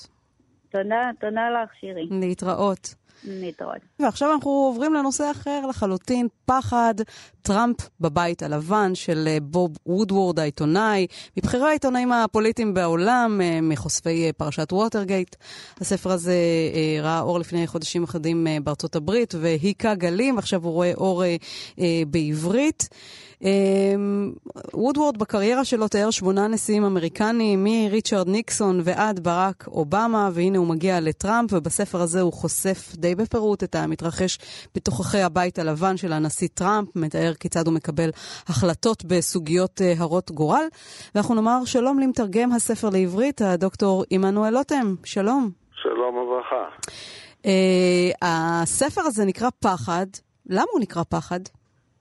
[0.71, 2.07] תודה, תודה לך, שירי.
[2.11, 2.95] להתראות.
[3.23, 3.77] להתראות.
[3.99, 6.93] ועכשיו אנחנו עוברים לנושא אחר לחלוטין, פחד
[7.41, 14.33] טראמפ בבית הלבן של אה, בוב וודוורד העיתונאי, מבכירי העיתונאים הפוליטיים בעולם, אה, מחושפי אה,
[14.37, 15.35] פרשת ווטרגייט.
[15.81, 16.35] הספר הזה
[17.01, 21.23] ראה אור לפני חודשים אחדים בארצות הברית והיכה גלים, עכשיו הוא רואה אור
[22.07, 22.89] בעברית.
[23.43, 24.31] אמ,
[24.73, 30.99] וודוורד בקריירה שלו תיאר שמונה נשיאים אמריקנים, מריצ'רד ניקסון ועד ברק אובמה, והנה הוא מגיע
[30.99, 34.37] לטראמפ, ובספר הזה הוא חושף די בפירוט את המתרחש
[34.75, 38.09] בתוככי הבית הלבן של הנשיא טראמפ, מתאר כיצד הוא מקבל
[38.47, 40.63] החלטות בסוגיות אה, הרות גורל.
[41.15, 45.49] ואנחנו נאמר שלום למתרגם הספר לעברית, הדוקטור עמנואל לוטם, שלום.
[45.81, 46.65] שלום וברכה.
[47.43, 47.49] Uh,
[48.21, 50.05] הספר הזה נקרא פחד.
[50.49, 51.39] למה הוא נקרא פחד?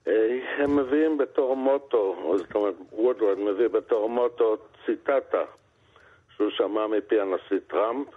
[0.09, 5.43] אה, הם מביאים בתור מוטו, זאת אומרת, וודוורד מביא בתור מוטו ציטטה
[6.35, 8.07] שהוא שמע מפי הנשיא טראמפ,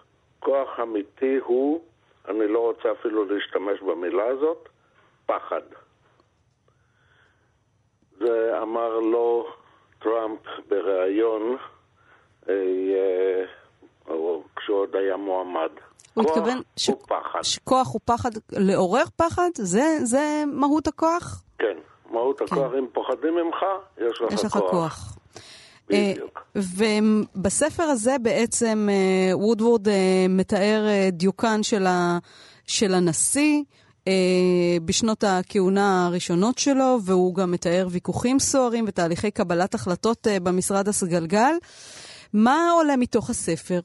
[0.40, 1.84] כוח אמיתי הוא,
[2.28, 4.68] אני לא רוצה אפילו להשתמש במילה הזאת,
[5.26, 5.62] פחד.
[8.18, 9.46] זה אמר לו
[9.98, 11.56] טראמפ בריאיון
[12.48, 12.54] אה,
[14.08, 14.14] אה,
[14.56, 15.70] כשהוא עוד היה מועמד.
[16.14, 16.60] הוא התכוון...
[16.76, 16.86] ש...
[16.86, 17.40] הוא פחד.
[17.64, 19.48] כוח הוא פחד, לעורר פחד?
[19.54, 21.42] זה, זה מהות הכוח?
[21.58, 21.76] כן,
[22.10, 22.44] מהות כן.
[22.44, 22.72] הכוח.
[22.78, 23.56] אם פוחדים ממך,
[23.98, 24.70] יש לך יש לך כוח.
[24.70, 25.18] כוח.
[25.88, 26.46] בדיוק.
[26.56, 29.90] ובספר הזה בעצם uh, וודוורד uh,
[30.28, 32.18] מתאר דיוקן של, ה,
[32.66, 33.62] של הנשיא
[34.84, 41.54] בשנות הכהונה הראשונות שלו, והוא גם מתאר ויכוחים סוערים ותהליכי קבלת החלטות במשרד הסגלגל.
[42.32, 43.80] מה עולה מתוך הספר?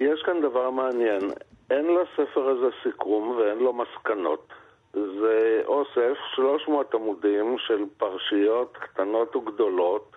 [0.00, 1.30] יש כאן דבר מעניין.
[1.70, 4.52] אין לספר הזה סיכום ואין לו מסקנות.
[4.92, 10.16] זה אוסף 300 עמודים של פרשיות קטנות וגדולות,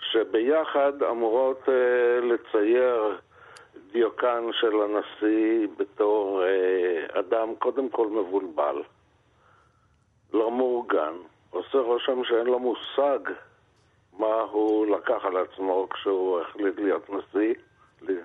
[0.00, 3.18] שביחד אמורות אה, לצייר
[3.92, 8.82] דיוקן של הנשיא בתור אה, אדם קודם כל מבולבל,
[10.32, 11.14] לא מאורגן,
[11.50, 13.18] עושה רושם שאין לו מושג
[14.18, 17.54] מה הוא לקח על עצמו כשהוא החליט להיות נשיא.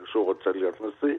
[0.05, 1.17] שהוא רוצה להיות נשיא,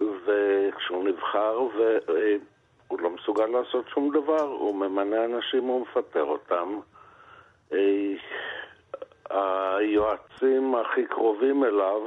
[0.00, 6.80] וכשהוא נבחר והוא לא מסוגל לעשות שום דבר, הוא ממנה אנשים ומפטר אותם.
[9.30, 12.00] היועצים הכי קרובים אליו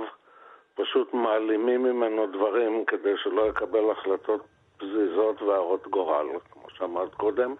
[0.76, 4.41] פשוט מעלימים ממנו דברים כדי שלא יקבל החלטות
[4.78, 7.56] פזיזות והרות גורל, כמו שאמרת קודם.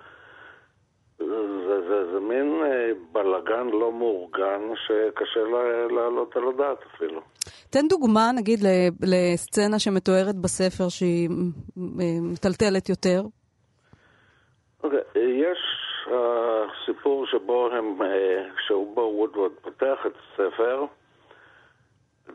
[1.28, 5.40] זה, זה, זה מין אה, בלגן לא מאורגן שקשה
[5.96, 7.22] להעלות על הדעת אפילו.
[7.70, 8.60] תן דוגמה, נגיד,
[9.04, 11.30] לסצנה שמתוארת בספר שהיא
[12.32, 13.22] מטלטלת יותר.
[13.22, 15.58] Okay, אוקיי, יש
[16.08, 16.12] uh,
[16.86, 18.06] סיפור שבו הם, uh,
[18.68, 20.86] שבו וודוורד פותח את הספר.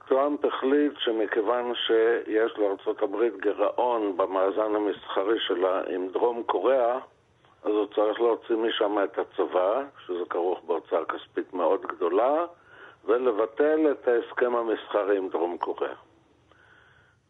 [0.08, 6.98] טראמפ החליט שמכיוון שיש לארה"ב גירעון במאזן המסחרי שלה עם דרום קוריאה,
[7.68, 12.44] אז הוא צריך להוציא משם את הצבא, שזה כרוך בהוצאה כספית מאוד גדולה,
[13.04, 15.94] ולבטל את ההסכם המסחרי עם דרום קוריאה.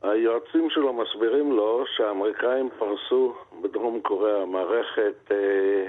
[0.02, 5.86] היועצים שלו מסבירים לו שהאמריקאים פרסו בדרום קוריאה מערכת אה,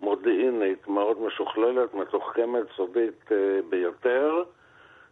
[0.00, 4.42] מודיעינית מאוד משוכללת, מתוחכמת, סודית אה, ביותר,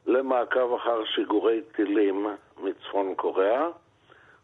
[0.07, 2.27] למעקב אחר שיגורי טילים
[2.63, 3.69] מצפון קוריאה.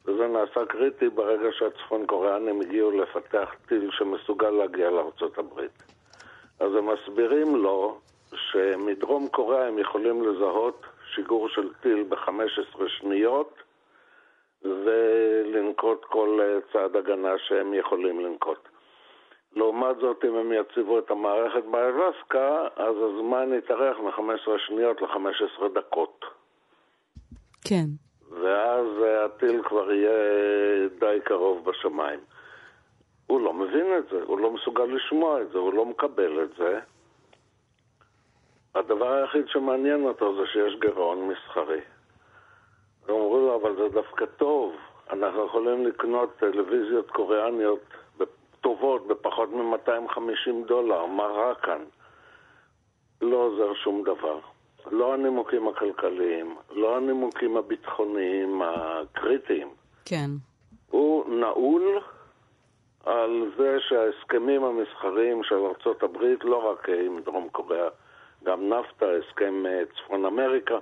[0.05, 5.83] וזה נעשה קריטי ברגע שהצפון קוריאנים הגיעו לפתח טיל שמסוגל להגיע לארצות הברית.
[6.61, 7.99] אז הם מסבירים לו
[8.35, 10.83] שמדרום קוריאה הם יכולים לזהות
[11.15, 13.55] שיגור של טיל ב-15 שניות
[14.63, 16.41] ולנקוט כל
[16.73, 18.69] צעד הגנה שהם יכולים לנקוט.
[19.57, 26.25] לעומת זאת, אם הם יציבו את המערכת באלסקה, אז הזמן יתארך מ-15 שניות ל-15 דקות.
[27.69, 28.10] כן.
[28.31, 28.87] ואז
[29.25, 32.21] הטיל כבר יהיה די קרוב בשמיים.
[33.27, 36.57] הוא לא מבין את זה, הוא לא מסוגל לשמוע את זה, הוא לא מקבל את
[36.57, 36.81] זה.
[38.75, 41.81] הדבר היחיד שמעניין אותו זה שיש גירעון מסחרי.
[43.07, 44.77] ואומרים לו, אבל זה דווקא טוב,
[45.11, 47.81] אנחנו יכולים לקנות טלוויזיות קוריאניות
[48.61, 51.85] טובות בפחות מ-250 דולר, מה רע כאן?
[53.23, 54.39] לא עוזר שום דבר.
[54.91, 59.69] לא הנימוקים הכלכליים, לא הנימוקים הביטחוניים הקריטיים.
[60.05, 60.31] כן.
[60.91, 62.01] הוא נעול
[63.05, 67.89] על זה שההסכמים המסחריים של ארה"ב, לא רק עם דרום קוריאה,
[68.45, 70.79] גם נפטה, הסכם אה, צפון אמריקה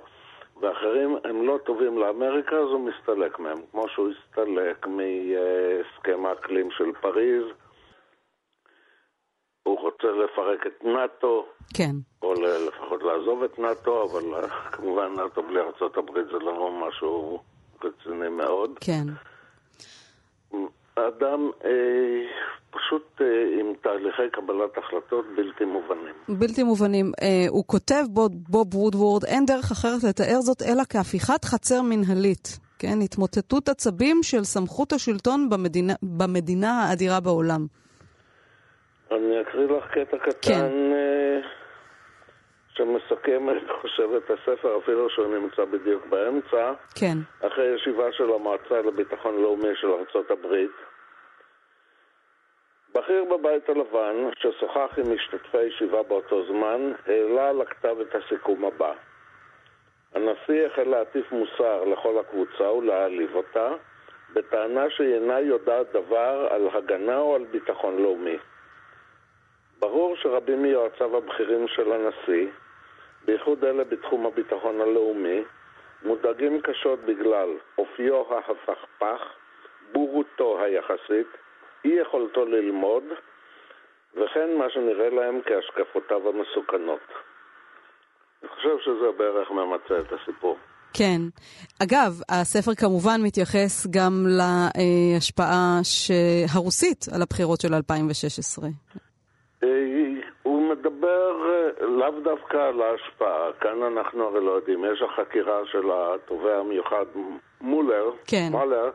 [0.61, 6.91] ואחרים, הם לא טובים לאמריקה, אז הוא מסתלק מהם, כמו שהוא הסתלק מהסכם האקלים של
[7.01, 7.43] פריז.
[9.69, 11.45] הוא רוצה לפרק את נאט"ו.
[11.73, 11.95] כן.
[12.21, 12.33] או
[12.67, 17.39] לפחות לעזוב את נאט"ו, אבל אה, כמובן נאט"ו בלי ארה"ב זה לא משהו
[17.83, 18.71] רציני מאוד.
[18.81, 19.07] כן.
[20.97, 21.71] האדם אה,
[22.71, 23.25] פשוט אה,
[23.59, 26.39] עם תהליכי קבלת החלטות בלתי מובנים.
[26.39, 27.11] בלתי מובנים.
[27.21, 32.59] אה, הוא כותב, בוב, בוב וודוורד, אין דרך אחרת לתאר זאת אלא כהפיכת חצר מנהלית.
[32.79, 37.67] כן, התמוטטות עצבים של סמכות השלטון במדינה, במדינה האדירה בעולם.
[39.11, 40.93] אני אקריא לך קטע קטן כן.
[40.93, 41.39] אה,
[42.69, 46.73] שמסכם, אני חושב, את הספר, אפילו שהוא נמצא בדיוק באמצע.
[46.95, 47.17] כן.
[47.47, 50.55] אחרי ישיבה של המועצה לביטחון לאומי של ארה"ב.
[52.95, 58.93] בכיר בבית הלבן, ששוחח עם משתתפי ישיבה באותו זמן, העלה על הכתב את הסיכום הבא:
[60.15, 63.69] הנשיא החל להטיף מוסר לכל הקבוצה ולהעליב אותה,
[64.33, 68.37] בטענה שהיא אינה יודעת דבר על הגנה או על ביטחון לאומי.
[69.79, 72.47] ברור שרבים מיועציו הבכירים של הנשיא,
[73.25, 75.43] בייחוד אלה בתחום הביטחון הלאומי,
[76.03, 79.21] מודאגים קשות בגלל אופיו ההפכפך,
[79.91, 81.27] בורותו היחסית,
[81.85, 83.03] אי יכולתו ללמוד,
[84.13, 87.07] וכן מה שנראה להם כהשקפותיו המסוכנות.
[88.41, 90.57] אני חושב שזה בערך ממצה את הסיפור.
[90.93, 91.21] כן.
[91.83, 95.79] אגב, הספר כמובן מתייחס גם להשפעה
[96.53, 98.65] הרוסית על הבחירות של 2016.
[100.43, 104.85] הוא מדבר אה, לאו דווקא על ההשפעה, כאן אנחנו הרי לא יודעים.
[104.85, 107.05] יש החקירה של התובע המיוחד
[107.61, 108.47] מולר, כן.
[108.51, 108.89] מולר,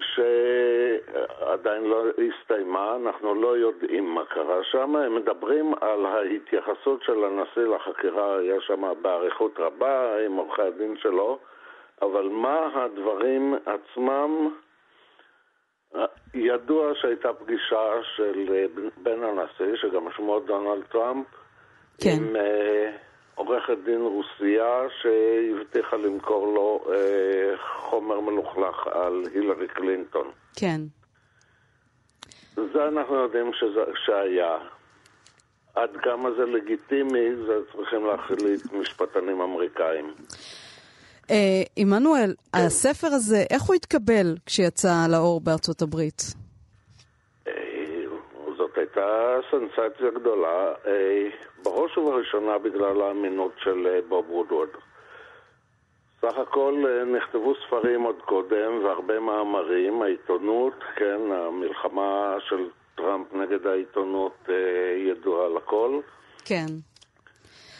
[0.00, 4.96] שעדיין לא הסתיימה, אנחנו לא יודעים מה קרה שם.
[4.96, 11.38] הם מדברים על ההתייחסות של הנשיא לחקירה, יש שם באריכות רבה עם עורכי הדין שלו,
[12.02, 14.50] אבל מה הדברים עצמם...
[16.34, 18.64] ידוע שהייתה פגישה של אה,
[18.96, 21.26] בן הנשיא, שגם שמו דונלד טראמפ,
[22.00, 22.10] כן.
[22.10, 22.38] עם uh,
[23.34, 26.90] עורכת דין רוסייה שהבטיחה למכור לו uh,
[27.78, 30.30] חומר מלוכלך על הילרי קלינטון.
[30.56, 30.80] כן.
[32.54, 34.58] זה אנחנו יודעים שזה, שהיה.
[35.74, 40.14] עד כמה זה לגיטימי, זה צריכים להחליט משפטנים אמריקאים.
[41.30, 42.34] אה, עמנואל.
[42.54, 46.22] הספר הזה, איך הוא התקבל כשיצא לאור בארצות הברית?
[47.48, 47.52] אה,
[48.56, 51.28] זאת הייתה סנסציה גדולה, אה,
[51.62, 54.68] בראש ובראשונה בגלל האמינות של בוב וודוורד.
[56.20, 56.84] סך הכל
[57.16, 64.48] נכתבו ספרים עוד קודם והרבה מאמרים, העיתונות, כן, המלחמה של טראמפ נגד העיתונות
[64.96, 66.00] ידועה לכל.
[66.44, 66.66] כן.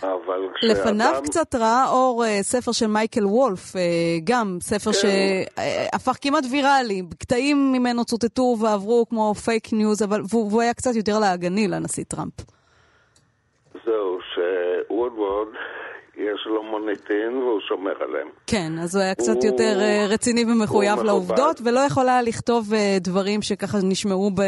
[0.02, 0.70] אבל כשאדם...
[0.70, 3.78] לפניו קצת ראה אור אה, ספר של מייקל וולף, אה,
[4.24, 4.98] גם ספר כן.
[4.98, 11.18] שהפך כמעט ויראלי, קטעים ממנו צוטטו ועברו כמו פייק ניוז, אבל והוא, היה קצת יותר
[11.18, 12.32] להגני לנשיא טראמפ.
[13.84, 15.48] זהו, שוודוורד
[16.14, 18.28] יש לו מוניטין והוא שומר עליהם.
[18.46, 19.44] כן, אז הוא היה קצת הוא...
[19.44, 22.66] יותר uh, רציני ומחויב לעובדות, ולא יכול היה לכתוב
[23.00, 24.40] דברים שככה נשמעו, ב...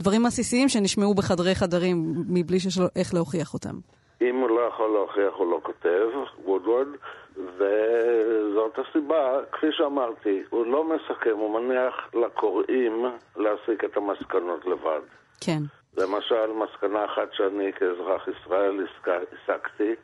[0.00, 3.74] דברים עסיסיים שנשמעו בחדרי חדרים, מבלי שיש לו איך להוכיח אותם.
[4.20, 6.08] אם הוא לא יכול להוכיח, הוא לא כותב,
[6.44, 6.88] וודוורד,
[7.36, 13.06] וזאת הסיבה, כפי שאמרתי, הוא לא מסכם, הוא מניח לקוראים
[13.36, 15.00] להסיק את המסקנות לבד.
[15.40, 15.62] כן.
[15.96, 18.86] למשל, מסקנה אחת שאני כאזרח ישראל
[19.32, 19.94] הסקתי,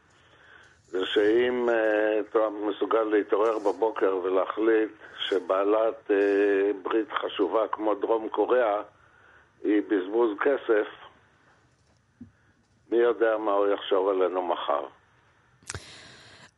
[0.88, 6.12] זה שאם uh, טראמפ מסוגל להתעורר בבוקר ולהחליט שבעלת uh,
[6.82, 8.82] ברית חשובה כמו דרום קוריאה
[9.64, 10.86] היא בזבוז כסף,
[12.90, 14.86] מי יודע מה הוא יחשוב עלינו מחר.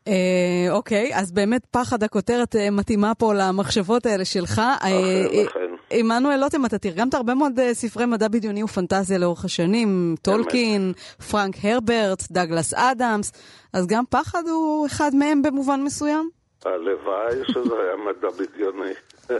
[0.08, 4.58] אה, אוקיי, אז באמת פחד הכותרת אה, מתאימה פה למחשבות האלה שלך.
[4.58, 5.74] אה, אכן, אכן.
[5.90, 10.92] עמנואל לוטם, אתה תרגמת הרבה מאוד אה, ספרי מדע בדיוני ופנטזיה לאורך השנים, טולקין,
[11.30, 13.32] פרנק הרברט, דגלס אדמס,
[13.72, 16.30] אז גם פחד הוא אחד מהם במובן מסוים?
[16.64, 18.92] הלוואי שזה היה מדע בדיוני.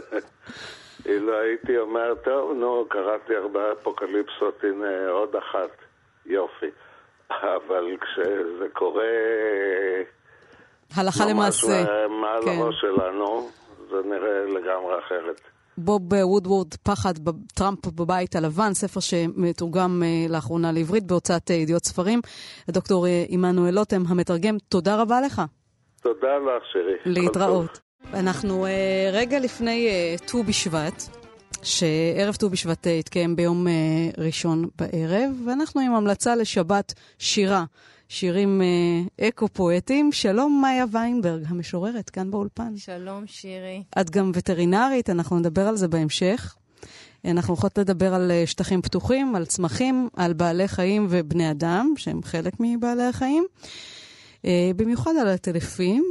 [1.05, 5.69] אילו הייתי אומר, טוב, נו, קראתי הרבה אפוקליפסות, הנה עוד אחת,
[6.29, 6.65] יופי.
[7.31, 9.03] אבל כשזה קורה
[10.95, 12.07] הלכה ממש למעשה.
[12.21, 12.51] מעל כן.
[12.51, 13.49] הראש שלנו,
[13.89, 15.41] זה נראה לגמרי אחרת.
[15.77, 17.13] בוב וודוורד, פחד,
[17.53, 22.19] טראמפ בבית הלבן, ספר שמתורגם אה, לאחרונה לעברית בהוצאת אה, ידיעות ספרים.
[22.69, 25.41] דוקטור אה, עמנואל לוטם, המתרגם, תודה רבה לך.
[26.01, 26.93] תודה לך, שירי.
[27.03, 27.79] כל להתראות.
[28.13, 28.65] אנחנו
[29.13, 29.89] רגע לפני
[30.25, 31.18] ט"ו בשבט,
[31.63, 33.73] שערב ט"ו בשבט יתקיים ביום אה,
[34.17, 37.65] ראשון בערב, ואנחנו עם המלצה לשבת שירה,
[38.07, 40.11] שירים אה, אקו-פואטיים.
[40.11, 42.77] שלום, מאיה ויינברג, המשוררת, כאן באולפן.
[42.77, 43.83] שלום, שירי.
[44.01, 46.55] את גם וטרינרית, אנחנו נדבר על זה בהמשך.
[47.25, 52.23] אנחנו הולכות לדבר על אה, שטחים פתוחים, על צמחים, על בעלי חיים ובני אדם, שהם
[52.23, 53.45] חלק מבעלי החיים.
[54.45, 56.03] אה, במיוחד על הטלפים.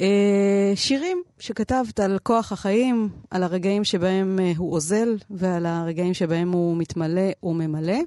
[0.00, 6.52] אה, שירים שכתבת על כוח החיים, על הרגעים שבהם אה, הוא אוזל ועל הרגעים שבהם
[6.52, 7.98] הוא מתמלא וממלא.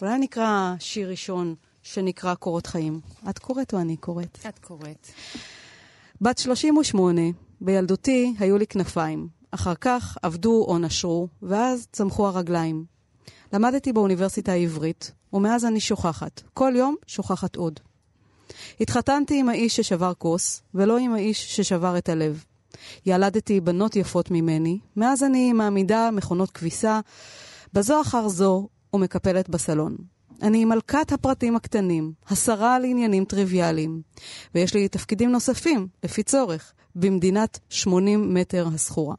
[0.00, 3.00] אולי נקרא שיר ראשון שנקרא קורות חיים.
[3.30, 4.38] את קוראת או אני קוראת?
[4.48, 5.08] את קוראת.
[6.20, 7.20] בת 38,
[7.60, 9.28] בילדותי היו לי כנפיים.
[9.50, 12.84] אחר כך עבדו או נשרו, ואז צמחו הרגליים.
[13.52, 16.42] למדתי באוניברסיטה העברית, ומאז אני שוכחת.
[16.54, 17.80] כל יום שוכחת עוד.
[18.80, 22.44] התחתנתי עם האיש ששבר כוס, ולא עם האיש ששבר את הלב.
[23.06, 27.00] ילדתי בנות יפות ממני, מאז אני מעמידה מכונות כביסה
[27.72, 29.96] בזו אחר זו ומקפלת בסלון.
[30.42, 34.02] אני מלכת הפרטים הקטנים, השרה לעניינים טריוויאליים,
[34.54, 39.14] ויש לי תפקידים נוספים, לפי צורך, במדינת 80 מטר הזכורה.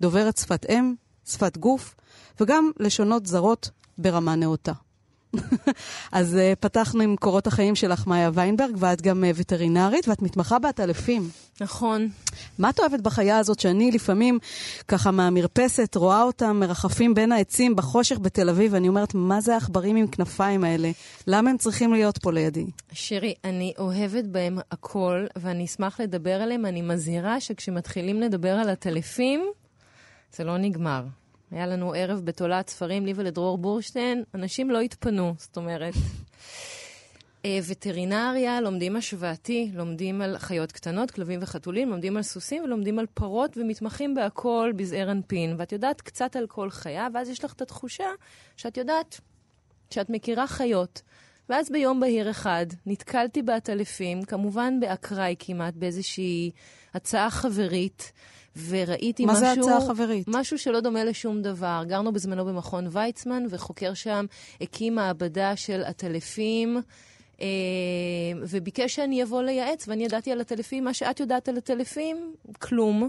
[0.00, 0.94] דוברת שפת אם,
[1.26, 1.94] שפת גוף,
[2.40, 4.72] וגם לשונות זרות ברמה נאותה.
[6.12, 10.58] אז uh, פתחנו עם קורות החיים שלך, מאיה ויינברג, ואת גם uh, וטרינרית, ואת מתמחה
[10.58, 11.28] בעטלפים.
[11.60, 12.08] נכון.
[12.58, 14.38] מה את אוהבת בחיה הזאת שאני לפעמים,
[14.88, 19.96] ככה מהמרפסת, רואה אותם מרחפים בין העצים בחושך בתל אביב, ואני אומרת, מה זה העכברים
[19.96, 20.90] עם כנפיים האלה?
[21.26, 22.66] למה הם צריכים להיות פה לידי?
[22.92, 26.66] שירי, אני אוהבת בהם הכל, ואני אשמח לדבר עליהם.
[26.66, 29.44] אני מזהירה שכשמתחילים לדבר על הטלפים,
[30.36, 31.02] זה לא נגמר.
[31.54, 35.94] היה לנו ערב בתולעת ספרים, לי ולדרור בורשטיין, אנשים לא התפנו, זאת אומרת.
[37.44, 43.06] אה, וטרינריה, לומדים השוואתי, לומדים על חיות קטנות, כלבים וחתולים, לומדים על סוסים ולומדים על
[43.14, 45.54] פרות ומתמחים בהכל בזעיר אנפין.
[45.58, 48.08] ואת יודעת קצת על כל חיה, ואז יש לך את התחושה
[48.56, 49.20] שאת יודעת
[49.90, 51.02] שאת מכירה חיות.
[51.48, 56.50] ואז ביום בהיר אחד נתקלתי בעטלפים, כמובן באקראי כמעט, באיזושהי
[56.94, 58.12] הצעה חברית,
[58.68, 59.44] וראיתי מה משהו...
[59.44, 60.24] זה הצעה חברית?
[60.28, 61.82] משהו שלא דומה לשום דבר.
[61.86, 64.26] גרנו בזמנו במכון ויצמן, וחוקר שם
[64.60, 66.82] הקים מעבדה של עטלפים.
[67.40, 67.46] אה,
[68.40, 73.08] וביקש שאני אבוא לייעץ, ואני ידעתי על הטלפים, מה שאת יודעת על הטלפים, כלום.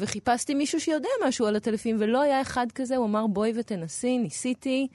[0.00, 4.88] וחיפשתי מישהו שיודע משהו על הטלפים, ולא היה אחד כזה, הוא אמר, בואי ותנסי, ניסיתי,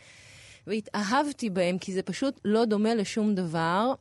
[0.67, 3.93] והתאהבתי בהם, כי זה פשוט לא דומה לשום דבר.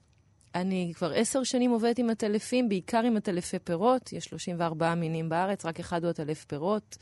[0.55, 5.65] אני כבר עשר שנים עובדת עם הטלפים, בעיקר עם הטלפי פירות, יש 34 מינים בארץ,
[5.67, 6.97] רק אחד הוא הטלף פירות.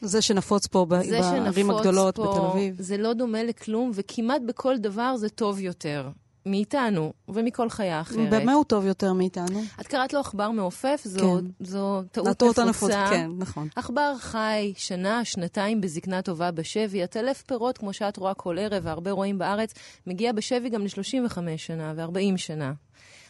[0.00, 2.82] זה שנפוץ פה ב- זה בערים שנפוץ הגדולות פה, בתל אביב.
[2.82, 6.08] זה לא דומה לכלום, וכמעט בכל דבר זה טוב יותר.
[6.46, 8.30] מאיתנו ומכל חיה אחרת.
[8.30, 9.62] במה הוא טוב יותר מאיתנו?
[9.80, 11.00] את קראת לו עכבר מעופף?
[11.04, 11.64] זו, כן.
[11.66, 12.62] זו טעות נפוצה.
[12.62, 13.68] הנפוצה, כן, נכון.
[13.76, 17.02] עכבר חי שנה, שנתיים בזקנה טובה בשבי.
[17.02, 19.74] הטלף פירות, כמו שאת רואה כל ערב, והרבה רואים בארץ,
[20.06, 22.72] מגיע בשבי גם ל-35 שנה ו-40 שנה.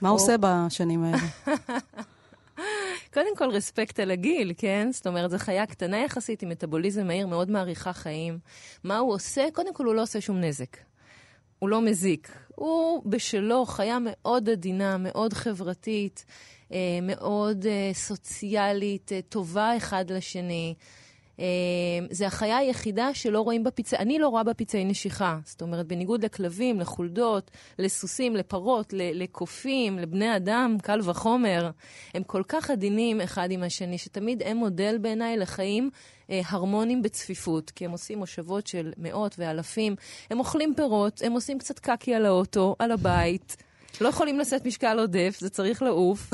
[0.00, 1.18] מה הוא או- עושה בשנים האלה?
[3.14, 4.88] קודם כל, רספקט על הגיל, כן?
[4.92, 8.38] זאת אומרת, זו חיה קטנה יחסית, עם מטאבוליזם מהיר, מאוד מעריכה חיים.
[8.84, 9.44] מה הוא עושה?
[9.52, 10.76] קודם כל, הוא לא עושה שום נזק.
[11.60, 12.32] הוא לא מזיק.
[12.54, 16.24] הוא בשלו חיה מאוד עדינה, מאוד חברתית,
[16.72, 20.74] אה, מאוד אה, סוציאלית, אה, טובה אחד לשני.
[21.40, 25.38] אה, זה החיה היחידה שלא רואים בה פצעי, אני לא רואה בה פצעי נשיכה.
[25.44, 31.70] זאת אומרת, בניגוד לכלבים, לחולדות, לסוסים, לפרות, לקופים, לבני אדם, קל וחומר,
[32.14, 35.90] הם כל כך עדינים אחד עם השני, שתמיד הם מודל בעיניי לחיים
[36.30, 39.96] אה, הרמונים בצפיפות, כי הם עושים מושבות של מאות ואלפים,
[40.30, 43.56] הם אוכלים פירות, הם עושים קצת קקי על האוטו, על הבית,
[44.00, 46.30] לא יכולים לשאת משקל עודף, זה צריך לעוף.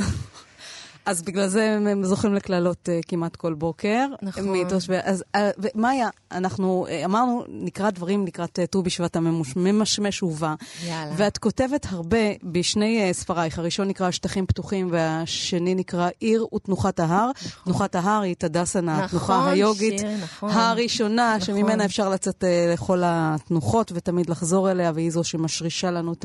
[1.07, 4.07] אז בגלל זה הם זוכים לקללות uh, כמעט כל בוקר.
[4.23, 4.49] נכון.
[4.49, 4.97] מתושבי...
[5.03, 5.41] אז uh,
[5.75, 10.55] מאיה, אנחנו uh, אמרנו, נקרא דברים לקראת ט"ו uh, בשבט הממשמש ובא.
[10.87, 11.13] יאללה.
[11.17, 13.59] ואת כותבת הרבה בשני uh, ספרייך.
[13.59, 17.31] הראשון נקרא שטחים פתוחים, והשני נקרא עיר ותנוחת ההר.
[17.37, 17.63] נכון.
[17.65, 19.99] תנוחת ההר היא תדסנה, נכון, התנוחה היוגית.
[19.99, 20.51] שיר, נכון.
[20.51, 21.55] הראשונה, נכון.
[21.55, 26.25] שממנה אפשר לצאת uh, לכל התנוחות ותמיד לחזור אליה, והיא זו שמשרישה לנו את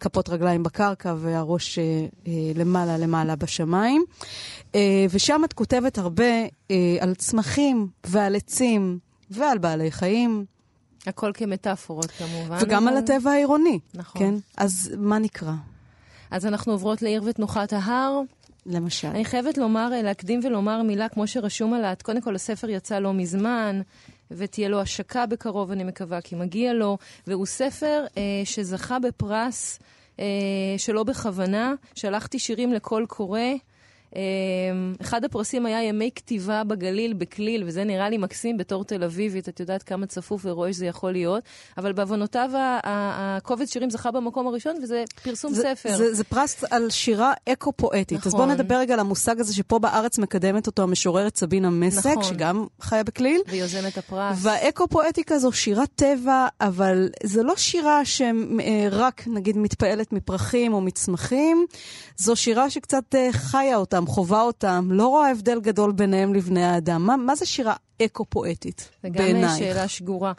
[0.00, 1.82] כפות רגליים בקרקע והראש uh,
[2.26, 4.04] uh, למעלה למעלה בשמיים.
[4.72, 4.74] Uh,
[5.10, 8.98] ושם את כותבת הרבה uh, על צמחים ועל עצים
[9.30, 10.44] ועל בעלי חיים.
[11.06, 12.58] הכל כמטאפורות כמובן.
[12.60, 12.96] וגם אבל...
[12.96, 13.78] על הטבע העירוני.
[13.94, 14.22] נכון.
[14.22, 14.34] כן?
[14.56, 15.52] אז מה נקרא?
[16.30, 18.20] אז אנחנו עוברות לעיר ותנוחת ההר.
[18.66, 19.08] למשל.
[19.08, 21.94] אני חייבת לומר, להקדים ולומר מילה כמו שרשום עליה.
[21.94, 23.80] קודם כל, הספר יצא לא מזמן,
[24.30, 26.98] ותהיה לו השקה בקרוב, אני מקווה, כי מגיע לו.
[27.26, 29.78] והוא ספר אה, שזכה בפרס
[30.20, 30.24] אה,
[30.76, 31.74] שלא בכוונה.
[31.94, 33.40] שלחתי שירים לקול קורא.
[35.00, 39.60] אחד הפרסים היה ימי כתיבה בגליל, בכליל, וזה נראה לי מקסים בתור תל אביבית, את
[39.60, 41.42] יודעת כמה צפוף ורואה שזה יכול להיות,
[41.78, 42.50] אבל בעוונותיו
[42.84, 45.96] הקובץ שירים זכה במקום הראשון, וזה פרסום זה, ספר.
[45.96, 48.18] זה, זה פרס על שירה אקו-פואטית.
[48.18, 48.28] נכון.
[48.28, 52.22] אז בואו נדבר רגע על המושג הזה שפה בארץ מקדמת אותו המשוררת סבינה מסק, נכון.
[52.22, 53.40] שגם חיה בכליל.
[53.48, 54.38] ויוזמת הפרס.
[54.42, 61.66] והאקו-פואטיקה זו שירת טבע, אבל זו לא שירה שרק, נגיד, מתפעלת מפרחים או מצמחים,
[62.16, 64.12] זו שירה שקצת חיה אותם.
[64.12, 67.06] חווה אותם, לא רואה הבדל גדול ביניהם לבני האדם.
[67.06, 69.46] מה, מה זה שירה אקו-פואטית בעינייך?
[69.46, 70.32] וגם שאלה שגורה.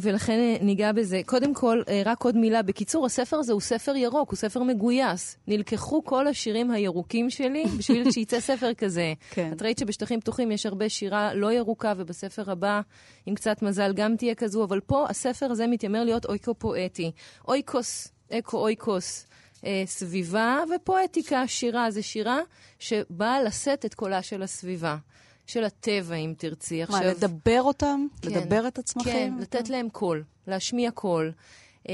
[0.00, 1.20] ולכן ניגע בזה.
[1.26, 2.62] קודם כל, רק עוד מילה.
[2.62, 5.36] בקיצור, הספר הזה הוא ספר ירוק, הוא ספר מגויס.
[5.46, 9.12] נלקחו כל השירים הירוקים שלי בשביל שיצא ספר כזה.
[9.30, 9.50] כן.
[9.52, 12.80] את ראית שבשטחים פתוחים יש הרבה שירה לא ירוקה, ובספר הבא,
[13.26, 17.10] עם קצת מזל, גם תהיה כזו, אבל פה הספר הזה מתיימר להיות אויקו-פואטי.
[17.48, 19.26] אויקוס, אקו-אויקוס.
[19.64, 21.90] אה, סביבה ופואטיקה, שירה.
[21.90, 22.40] זה שירה
[22.78, 24.96] שבאה לשאת את קולה של הסביבה,
[25.46, 26.78] של הטבע, אם תרצי.
[26.78, 27.10] מה, עכשיו...
[27.10, 28.06] לדבר אותם?
[28.22, 29.12] כן, לדבר את הצמחים?
[29.12, 31.32] כן, לתת להם קול, להשמיע קול.
[31.88, 31.90] Uh,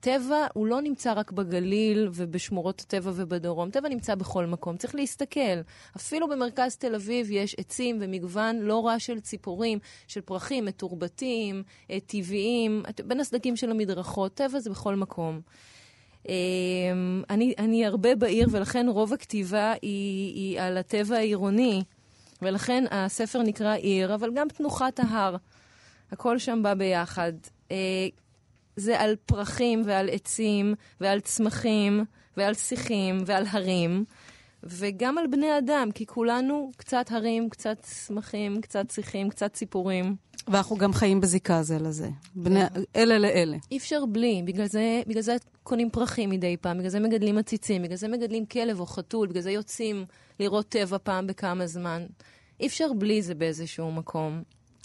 [0.00, 5.60] טבע הוא לא נמצא רק בגליל ובשמורות הטבע ובדרום, טבע נמצא בכל מקום, צריך להסתכל.
[5.96, 11.92] אפילו במרכז תל אביב יש עצים ומגוון לא רע של ציפורים, של פרחים מתורבתים, uh,
[12.06, 15.40] טבעיים, בין הסדקים של המדרכות, טבע זה בכל מקום.
[16.26, 16.30] Um,
[17.30, 21.82] אני, אני הרבה בעיר, ולכן רוב הכתיבה היא, היא על הטבע העירוני,
[22.42, 25.36] ולכן הספר נקרא עיר, אבל גם תנוחת ההר.
[26.12, 27.32] הכל שם בא ביחד.
[27.68, 27.72] Uh,
[28.76, 32.04] זה על פרחים ועל עצים ועל צמחים
[32.36, 34.04] ועל שיחים ועל הרים,
[34.62, 40.16] וגם על בני אדם, כי כולנו קצת הרים, קצת צמחים, קצת שיחים, קצת ציפורים.
[40.48, 42.60] ואנחנו גם חיים בזיקה זה לזה, בני,
[42.96, 43.56] אלה לאלה.
[43.70, 47.82] אי אפשר בלי, בגלל זה, בגלל זה קונים פרחים מדי פעם, בגלל זה מגדלים עציצים,
[47.82, 50.04] בגלל זה מגדלים כלב או חתול, בגלל זה יוצאים
[50.40, 52.06] לראות טבע פעם בכמה זמן.
[52.60, 54.42] אי אפשר בלי זה באיזשהו מקום.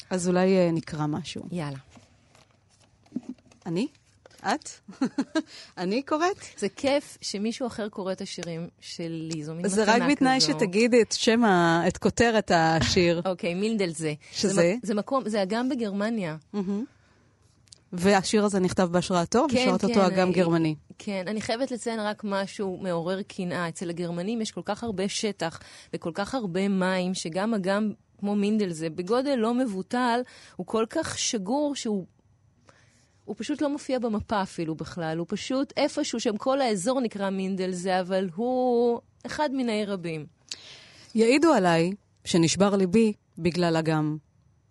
[0.09, 1.43] אז אולי נקרא משהו.
[1.51, 1.77] יאללה.
[3.65, 3.87] אני?
[4.55, 4.69] את?
[5.77, 6.37] אני קוראת?
[6.57, 9.75] זה כיף שמישהו אחר קורא את השירים שלי, זו מין מתנה כזו.
[9.75, 11.83] זה רק בתנאי שתגידי את שם, ה...
[11.87, 13.21] את כותרת השיר.
[13.25, 14.13] אוקיי, מילדל זה.
[14.31, 14.53] שזה?
[14.53, 16.35] זה, זה מקום, זה אגם בגרמניה.
[17.93, 20.75] והשיר הזה נכתב בהשראתו, כן, ושרת כן, אותו אגם גרמני.
[20.97, 23.69] כן, אני חייבת לציין רק משהו מעורר קנאה.
[23.69, 25.59] אצל הגרמנים יש כל כך הרבה שטח
[25.93, 30.21] וכל כך הרבה מים, שגם אגם, כמו מינדל זה, בגודל לא מבוטל,
[30.55, 32.05] הוא כל כך שגור שהוא
[33.25, 37.71] הוא פשוט לא מופיע במפה אפילו בכלל, הוא פשוט איפשהו שם כל האזור נקרא מינדל
[37.71, 40.25] זה, אבל הוא אחד מיני רבים.
[41.15, 41.91] יעידו עליי
[42.25, 44.17] שנשבר ליבי בגלל אגם.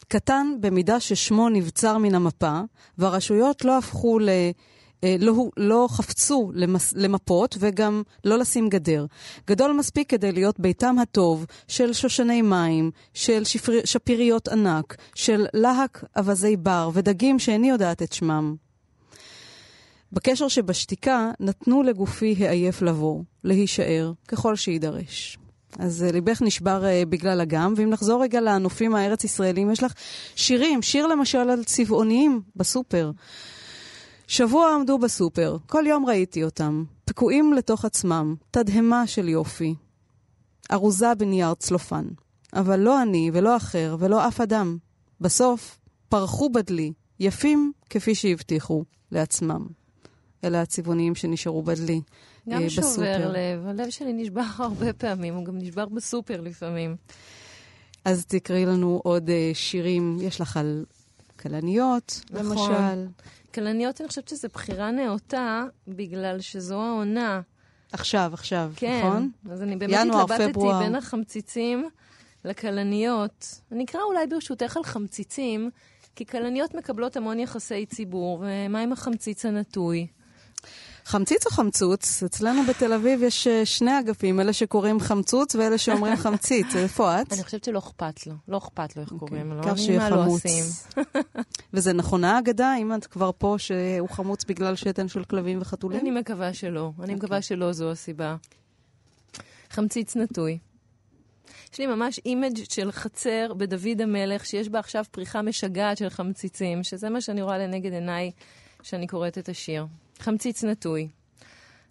[0.09, 2.61] קטן במידה ששמו נבצר מן המפה,
[2.99, 4.29] והרשויות לא הפכו ל...
[5.19, 9.07] לא, לא חפצו למס, למפות וגם לא לשים גדר.
[9.47, 16.05] גדול מספיק כדי להיות ביתם הטוב של שושני מים, של שפר, שפיריות ענק, של להק
[16.17, 18.55] אווזי בר ודגים שאיני יודעת את שמם.
[20.13, 25.39] בקשר שבשתיקה נתנו לגופי העייף לבוא, להישאר, ככל שידרש.
[25.79, 29.93] אז ליבך נשבר uh, בגלל אגם, ואם נחזור רגע לנופים הארץ-ישראלים, יש לך
[30.37, 33.11] שירים, שיר למשל על צבעוניים בסופר.
[34.33, 39.75] שבוע עמדו בסופר, כל יום ראיתי אותם, תקועים לתוך עצמם, תדהמה של יופי.
[40.73, 42.05] ארוזה בנייר צלופן.
[42.53, 44.79] אבל לא אני ולא אחר ולא אף אדם.
[45.21, 45.79] בסוף
[46.09, 49.67] פרחו בדלי, יפים כפי שהבטיחו לעצמם.
[50.45, 52.01] אלה הצבעוניים שנשארו בדלי
[52.49, 53.33] גם אה, שובר בסופר.
[53.33, 56.97] לב, הלב שלי נשבר הרבה פעמים, הוא גם נשבר בסופר לפעמים.
[58.05, 60.85] אז תקראי לנו עוד אה, שירים, יש לך על
[61.41, 62.47] כלניות, נכון.
[62.47, 63.07] למשל.
[63.55, 67.41] כלניות, אני חושבת שזו בחירה נאותה, בגלל שזו העונה
[67.93, 69.31] עכשיו, עכשיו, כן, נכון?
[69.51, 70.79] אז אני באמת ינואר, התלבטתי פברואר.
[70.79, 71.89] בין החמציצים
[72.45, 73.61] לכלניות.
[73.73, 75.71] אני אקרא אולי ברשותך על חמציצים,
[76.17, 80.07] כי כלניות מקבלות המון יחסי ציבור, ומה עם החמציץ הנטוי?
[81.05, 82.23] חמציץ או חמצוץ?
[82.23, 86.77] אצלנו בתל אביב יש אה, שני אגפים, אלה שקוראים חמצוץ ואלה שאומרים חמציץ.
[86.77, 87.33] איפה את?
[87.33, 89.71] אני חושבת שלא אכפת לו, לא אכפת לו איך קוראים לו, אוקיי.
[89.71, 90.43] העיקר אני שיהיה לא חמוץ.
[91.75, 96.01] וזה נכונה האגדה, אם את כבר פה, שהוא חמוץ בגלל שתן של כלבים וחתולים?
[96.01, 97.05] אני מקווה שלא, אוקיי.
[97.05, 98.37] אני מקווה שלא זו הסיבה.
[99.71, 100.59] חמציץ נטוי.
[101.73, 106.83] יש לי ממש image של חצר בדוד המלך, שיש בה עכשיו פריחה משגעת של חמציצים,
[106.83, 108.31] שזה מה שאני רואה לנגד עיניי
[108.79, 109.87] כשאני קוראת את השיר.
[110.19, 111.09] חמציץ נטוי.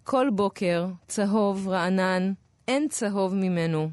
[0.04, 2.32] כל בוקר, צהוב, רענן,
[2.68, 3.90] אין צהוב ממנו.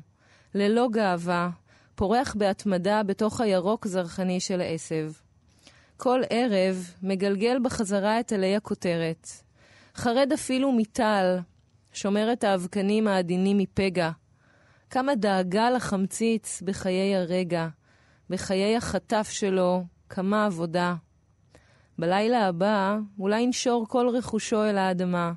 [0.56, 1.50] ללא גאווה,
[1.96, 5.12] פורח בהתמדה בתוך הירוק זרחני של העשב.
[5.98, 9.28] כל ערב מגלגל בחזרה את עלי הכותרת.
[9.96, 11.40] חרד אפילו מטל,
[11.94, 14.12] שומר את האבקנים העדינים מפגע.
[14.90, 17.68] כמה דאגה לחמציץ בחיי הרגע,
[18.30, 20.96] בחיי החטף שלו, כמה עבודה.
[22.00, 25.32] בלילה הבא אולי ינשור כל רכושו אל האדמה,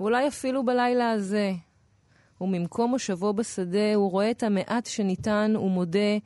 [0.00, 1.52] ואולי אפילו בלילה הזה.
[2.40, 6.18] וממקום מושבו בשדה הוא רואה את המעט שניתן ומודה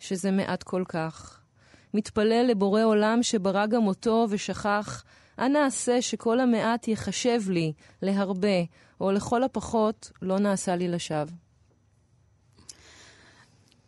[0.00, 1.40] שזה מעט כל כך.
[1.94, 5.04] מתפלל לבורא עולם שברא גם אותו ושכח,
[5.38, 7.72] אנא עשה שכל המעט יחשב לי
[8.02, 8.58] להרבה,
[9.00, 11.45] או לכל הפחות לא נעשה לי לשווא.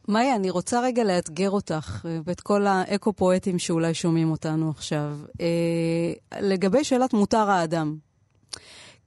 [0.09, 5.17] מאיה, אני רוצה רגע לאתגר אותך אה, ואת כל האקו-פואטים שאולי שומעים אותנו עכשיו.
[5.41, 7.97] אה, לגבי שאלת מותר האדם.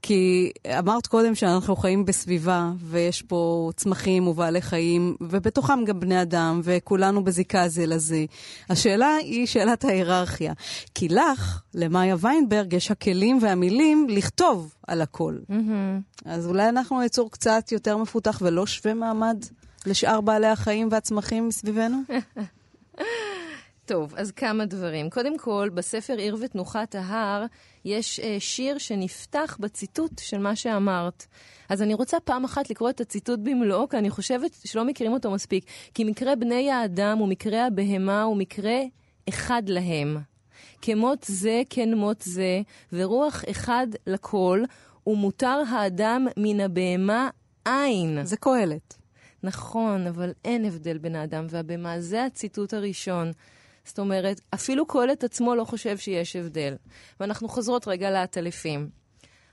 [0.01, 6.61] כי אמרת קודם שאנחנו חיים בסביבה, ויש פה צמחים ובעלי חיים, ובתוכם גם בני אדם,
[6.63, 8.25] וכולנו בזיקה זה לזה.
[8.69, 10.53] השאלה היא שאלת ההיררכיה.
[10.95, 15.37] כי לך, למאיה ויינברג, יש הכלים והמילים לכתוב על הכל.
[16.25, 19.45] אז אולי אנחנו יצור קצת יותר מפותח ולא שווה מעמד
[19.85, 21.97] לשאר בעלי החיים והצמחים מסביבנו?
[23.85, 25.09] טוב, אז כמה דברים.
[25.09, 27.45] קודם כל, בספר עיר ותנוחת ההר
[27.85, 31.25] יש uh, שיר שנפתח בציטוט של מה שאמרת.
[31.69, 35.31] אז אני רוצה פעם אחת לקרוא את הציטוט במלואו, כי אני חושבת שלא מכירים אותו
[35.31, 35.65] מספיק.
[35.93, 38.79] כי מקרה בני האדם ומקרה הבהמה הוא מקרה
[39.29, 40.17] אחד להם.
[40.81, 42.61] כמות זה כן מות זה,
[42.93, 44.63] ורוח אחד לכל,
[45.07, 47.29] ומותר האדם מן הבהמה
[47.65, 48.25] אין.
[48.25, 49.00] זה קהלת.
[49.43, 52.01] נכון, אבל אין הבדל בין האדם והבהמה.
[52.01, 53.31] זה הציטוט הראשון.
[53.85, 56.75] זאת אומרת, אפילו קהלת עצמו לא חושב שיש הבדל.
[57.19, 58.89] ואנחנו חוזרות רגע לעטלפים.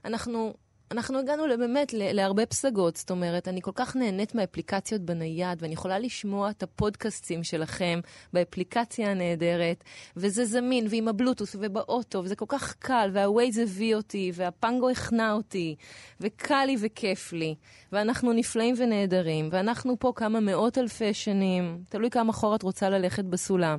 [0.05, 0.55] אנחנו,
[0.91, 5.99] אנחנו הגענו באמת להרבה פסגות, זאת אומרת, אני כל כך נהנית מהאפליקציות בנייד, ואני יכולה
[5.99, 8.01] לשמוע את הפודקאסטים שלכם
[8.33, 9.85] באפליקציה הנהדרת,
[10.17, 15.77] וזה זמין, ועם הבלוטוס, ובאוטו, וזה כל כך קל, והווייז הביא אותי, והפנגו הכנע אותי,
[16.21, 17.55] וקל לי וכיף לי,
[17.93, 23.25] ואנחנו נפלאים ונהדרים, ואנחנו פה כמה מאות אלפי שנים, תלוי כמה אחורה את רוצה ללכת
[23.25, 23.79] בסולם.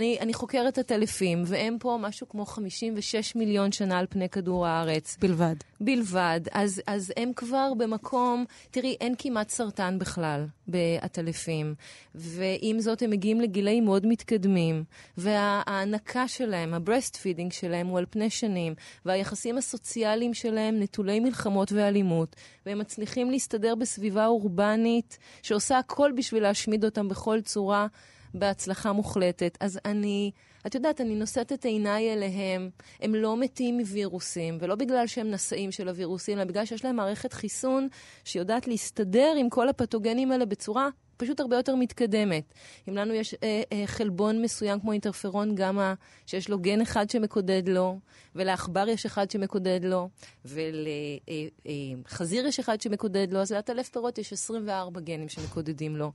[0.00, 5.16] אני, אני חוקרת עטלפים, והם פה משהו כמו 56 מיליון שנה על פני כדור הארץ.
[5.20, 5.54] בלבד.
[5.80, 6.40] בלבד.
[6.52, 11.74] אז, אז הם כבר במקום, תראי, אין כמעט סרטן בכלל בעטלפים.
[12.14, 14.84] ועם זאת, הם מגיעים לגילאים מאוד מתקדמים.
[15.16, 18.74] וההענקה שלהם, ה breast feeding שלהם הוא על פני שנים.
[19.04, 22.36] והיחסים הסוציאליים שלהם נטולי מלחמות ואלימות.
[22.66, 27.86] והם מצליחים להסתדר בסביבה אורבנית שעושה הכל בשביל להשמיד אותם בכל צורה.
[28.34, 29.58] בהצלחה מוחלטת.
[29.60, 30.30] אז אני,
[30.66, 32.70] את יודעת, אני נושאת את עיניי אליהם.
[33.00, 37.32] הם לא מתים מווירוסים, ולא בגלל שהם נשאים של הווירוסים, אלא בגלל שיש להם מערכת
[37.32, 37.88] חיסון
[38.24, 40.88] שיודעת להסתדר עם כל הפתוגנים האלה בצורה
[41.20, 42.54] פשוט הרבה יותר מתקדמת.
[42.88, 45.92] אם לנו יש אה, אה, חלבון מסוים כמו אינטרפרון גמא,
[46.26, 47.98] שיש לו גן אחד שמקודד לו,
[48.34, 50.08] ולעכבר יש אחד שמקודד לו,
[50.44, 56.12] ולחזיר אה, אה, יש אחד שמקודד לו, אז לעטלף פירות יש 24 גנים שמקודדים לו.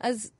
[0.00, 0.30] אז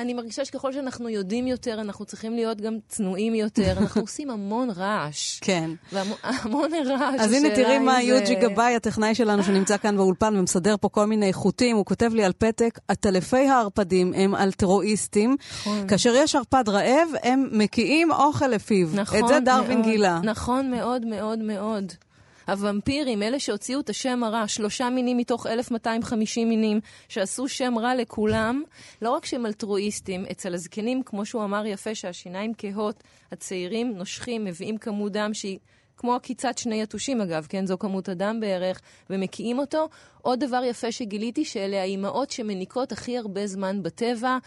[0.00, 3.72] אני מרגישה שככל שאנחנו יודעים יותר, אנחנו צריכים להיות גם צנועים יותר.
[3.80, 5.38] אנחנו עושים המון רעש.
[5.40, 5.70] כן.
[5.92, 7.20] והמון רעש.
[7.20, 11.32] אז הנה תראי מה יוג'י גבאי, הטכנאי שלנו שנמצא כאן באולפן ומסדר פה כל מיני
[11.32, 15.36] חוטים, הוא כותב לי על פתק, עטלפי הערפדים הם אלטרואיסטים.
[15.60, 15.88] נכון.
[15.88, 18.88] כאשר יש ערפד רעב, הם מקיאים אוכל לפיו.
[18.94, 20.20] נכון את זה דרווין מאוד, גילה.
[20.24, 21.92] נכון מאוד מאוד מאוד.
[22.48, 28.62] הוומפירים, אלה שהוציאו את השם הרע, שלושה מינים מתוך 1,250 מינים, שעשו שם רע לכולם,
[29.02, 34.78] לא רק שהם אלטרואיסטים, אצל הזקנים, כמו שהוא אמר יפה, שהשיניים כהות, הצעירים נושכים, מביאים
[34.78, 35.58] כמות דם שהיא...
[35.96, 37.66] כמו עקיצת שני יתושים אגב, כן?
[37.66, 38.80] זו כמות הדם בערך,
[39.10, 39.88] ומקיאים אותו.
[40.22, 44.38] עוד דבר יפה שגיליתי, שאלה האימהות שמניקות הכי הרבה זמן בטבע,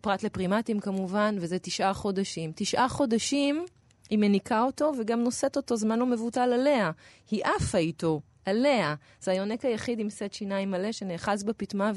[0.00, 2.52] פרט לפרימטים כמובן, וזה תשעה חודשים.
[2.54, 3.64] תשעה חודשים
[4.10, 6.90] היא מניקה אותו וגם נושאת אותו זמן לא מבוטל עליה.
[7.30, 8.94] היא עפה איתו עליה.
[9.20, 11.92] זה היונק היחיד עם סט שיניים מלא שנאחז בפטמה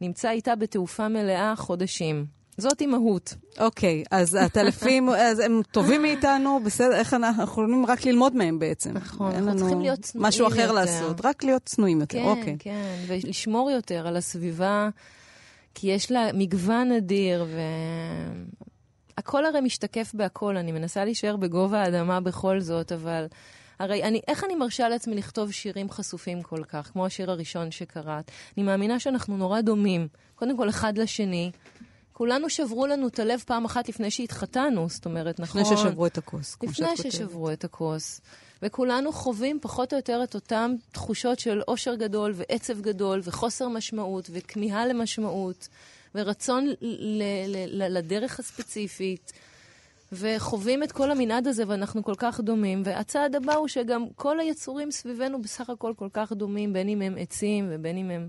[0.00, 2.26] ונמצא איתה בתעופה מלאה חודשים.
[2.56, 3.34] זאת אימהות.
[3.58, 8.92] אוקיי, אז הטלפים, אז הם טובים מאיתנו, בסדר, איך אנחנו יכולים רק ללמוד מהם בעצם.
[8.92, 10.72] נכון, אנחנו צריכים להיות צנועים משהו אחר יותר.
[10.72, 12.56] לעשות, רק להיות צנועים יותר, כן, אוקיי.
[12.58, 12.70] כן,
[13.08, 14.88] כן, ולשמור יותר על הסביבה,
[15.74, 17.60] כי יש לה מגוון אדיר, ו...
[19.18, 23.26] הכל הרי משתקף בהכל, אני מנסה להישאר בגובה האדמה בכל זאת, אבל
[23.78, 28.30] הרי אני, איך אני מרשה לעצמי לכתוב שירים חשופים כל כך, כמו השיר הראשון שקראת?
[28.56, 31.50] אני מאמינה שאנחנו נורא דומים, קודם כל אחד לשני.
[32.12, 35.60] כולנו שברו לנו את הלב פעם אחת לפני שהתחתנו, זאת אומרת, נכון?
[35.60, 36.56] לפני ששברו את הכוס.
[36.62, 38.20] לפני ששברו את הכוס.
[38.62, 44.30] וכולנו חווים פחות או יותר את אותן תחושות של אושר גדול ועצב גדול וחוסר משמעות
[44.32, 45.68] וכמיהה למשמעות
[46.14, 46.68] ורצון
[47.88, 49.32] לדרך הספציפית.
[50.12, 52.82] וחווים את כל המנעד הזה, ואנחנו כל כך דומים.
[52.84, 57.14] והצעד הבא הוא שגם כל היצורים סביבנו בסך הכל כל כך דומים, בין אם הם
[57.18, 58.28] עצים ובין אם הם...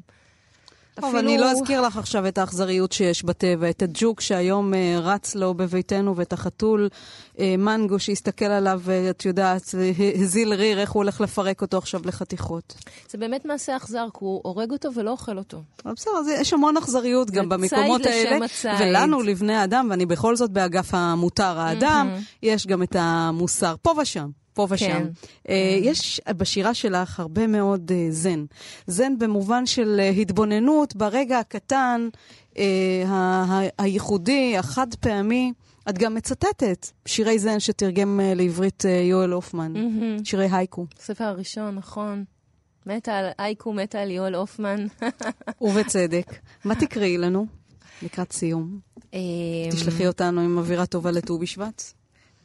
[0.95, 1.19] טוב, אפילו...
[1.19, 5.53] אני לא אזכיר לך עכשיו את האכזריות שיש בטבע, את הג'וק שהיום uh, רץ לו
[5.53, 6.89] בביתנו, ואת החתול
[7.35, 9.75] uh, מנגו שהסתכל עליו, ואת יודעת,
[10.21, 12.75] הזיל ריר, איך הוא הולך לפרק אותו עכשיו לחתיכות.
[13.09, 15.61] זה באמת מעשה אכזר, כי הוא הורג אותו ולא אוכל אותו.
[15.85, 18.45] בסדר, יש המון אכזריות גם במקומות האלה.
[18.45, 18.71] הציד.
[18.79, 22.35] ולנו, לבני האדם, ואני בכל זאת באגף המותר האדם, mm-hmm.
[22.43, 24.29] יש גם את המוסר, פה ושם.
[24.55, 24.87] פה ושם.
[24.87, 25.07] כן.
[25.47, 25.51] Uh,
[25.81, 28.45] יש בשירה שלך הרבה מאוד uh, זן.
[28.87, 32.09] זן במובן של uh, התבוננות ברגע הקטן,
[32.53, 32.57] uh,
[33.05, 35.53] ה- ה- הייחודי, החד פעמי.
[35.89, 40.25] את גם מצטטת שירי זן שתרגם uh, לעברית uh, יואל הופמן, mm-hmm.
[40.25, 40.85] שירי הייקו.
[40.99, 42.23] הספר הראשון, נכון.
[42.85, 44.85] מתה על הייקו, מתה על יואל הופמן.
[45.61, 46.35] ובצדק.
[46.65, 47.45] מה תקראי לנו
[48.01, 48.79] לקראת סיום?
[49.71, 51.83] תשלחי אותנו עם אווירה טובה לט"ו בשבט.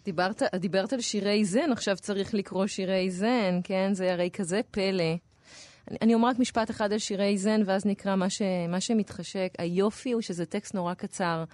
[0.04, 3.90] דיברת, דיברת על שירי זן, עכשיו צריך לקרוא שירי זן, כן?
[3.94, 5.14] זה הרי כזה פלא.
[5.90, 9.48] אני, אני אומר רק משפט אחד על שירי זן, ואז נקרא מה, ש, מה שמתחשק.
[9.58, 11.44] היופי הוא שזה טקסט נורא קצר,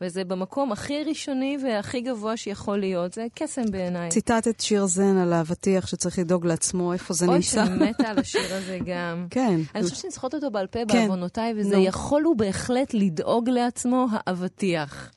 [0.00, 3.12] וזה במקום הכי ראשוני והכי גבוה שיכול להיות.
[3.12, 4.08] זה קסם בעיניי.
[4.08, 7.60] ציטטת שיר זן על האבטיח שצריך לדאוג לעצמו, איפה זה אוי, נמצא.
[7.60, 9.26] אוי, שאני מתה על השיר הזה גם.
[9.30, 9.60] כן.
[9.74, 10.98] אני חושבת שאני זוכרת אותו בעל פה כן.
[10.98, 11.78] בעוונותיי, וזה no.
[11.78, 15.10] יכול הוא בהחלט לדאוג לעצמו האבטיח.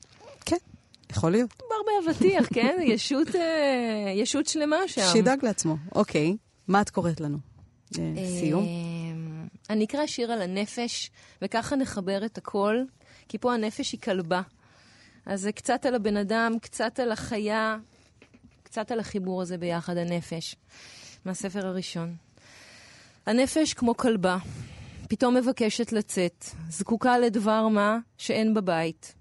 [1.16, 1.54] יכול להיות.
[1.54, 2.78] מדובר באבטיח, כן?
[2.92, 5.02] ישות, אה, ישות שלמה שם.
[5.12, 5.76] שידאג לעצמו.
[5.94, 6.36] אוקיי,
[6.68, 7.38] מה את קוראת לנו?
[7.98, 8.02] אה,
[8.40, 8.64] סיום?
[8.64, 11.10] אה, אני אקרא שיר על הנפש,
[11.42, 12.76] וככה נחבר את הכל,
[13.28, 14.42] כי פה הנפש היא כלבה.
[15.26, 17.76] אז זה קצת על הבן אדם, קצת על החיה,
[18.62, 20.56] קצת על החיבור הזה ביחד, הנפש.
[21.24, 22.14] מהספר הראשון.
[23.26, 24.36] הנפש כמו כלבה,
[25.08, 29.14] פתאום מבקשת לצאת, זקוקה לדבר מה שאין בבית.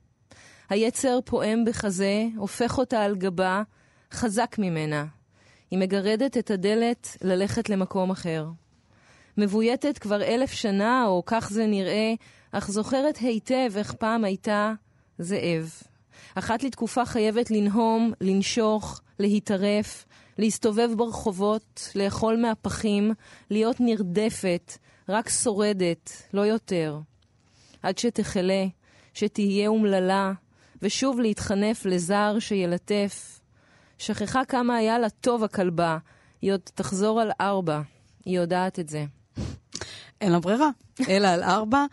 [0.69, 3.63] היצר פועם בחזה, הופך אותה על גבה,
[4.11, 5.05] חזק ממנה.
[5.71, 8.47] היא מגרדת את הדלת ללכת למקום אחר.
[9.37, 12.13] מבויתת כבר אלף שנה, או כך זה נראה,
[12.51, 14.73] אך זוכרת היטב איך פעם הייתה
[15.19, 15.73] זאב.
[16.35, 20.05] אחת לתקופה חייבת לנהום, לנשוך, להתערף,
[20.37, 23.13] להסתובב ברחובות, לאכול מהפחים,
[23.49, 24.77] להיות נרדפת,
[25.09, 26.99] רק שורדת, לא יותר.
[27.83, 28.65] עד שתחלה,
[29.13, 30.33] שתהיה אומללה,
[30.81, 33.39] ושוב להתחנף לזר שילטף.
[33.97, 35.97] שכחה כמה היה לה טוב הכלבה,
[36.41, 37.81] היא עוד תחזור על ארבע,
[38.25, 39.05] היא יודעת את זה.
[40.21, 40.69] אין לה ברירה,
[41.09, 41.85] אלא על ארבע.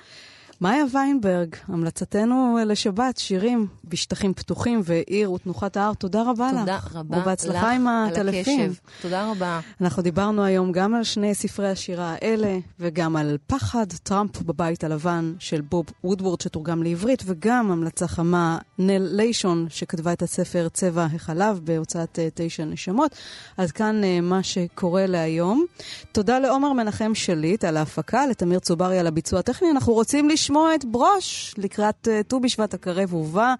[0.63, 6.89] מאיה ויינברג, המלצתנו לשבת, שירים בשטחים פתוחים ועיר ותנוחת ההר, תודה רבה תודה לך.
[6.89, 8.71] תודה רבה ובהצלחה עם הטלפים.
[8.71, 8.81] הקשב.
[9.03, 9.61] תודה רבה.
[9.81, 15.35] אנחנו דיברנו היום גם על שני ספרי השירה האלה, וגם על פחד טראמפ בבית הלבן
[15.39, 21.61] של בוב וודוורד שתורגם לעברית, וגם המלצה חמה נל ליישון, שכתבה את הספר צבע החלב
[21.65, 23.17] בהוצאת uh, תשע נשמות.
[23.57, 25.65] עד כאן uh, מה שקורה להיום.
[26.13, 29.71] תודה לעומר מנחם שליט על ההפקה, לתמיר צוברי על הביצוע הטכני.
[29.71, 30.29] אנחנו רוצים.
[30.33, 33.55] לשמוע את ברוש לקראת אה, ט"ו בשבט הקרב ובא,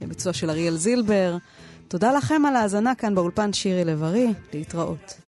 [0.00, 1.36] ביצוע של אריאל זילבר.
[1.88, 5.20] תודה לכם על ההאזנה כאן באולפן שירי לב-ארי, להתראות.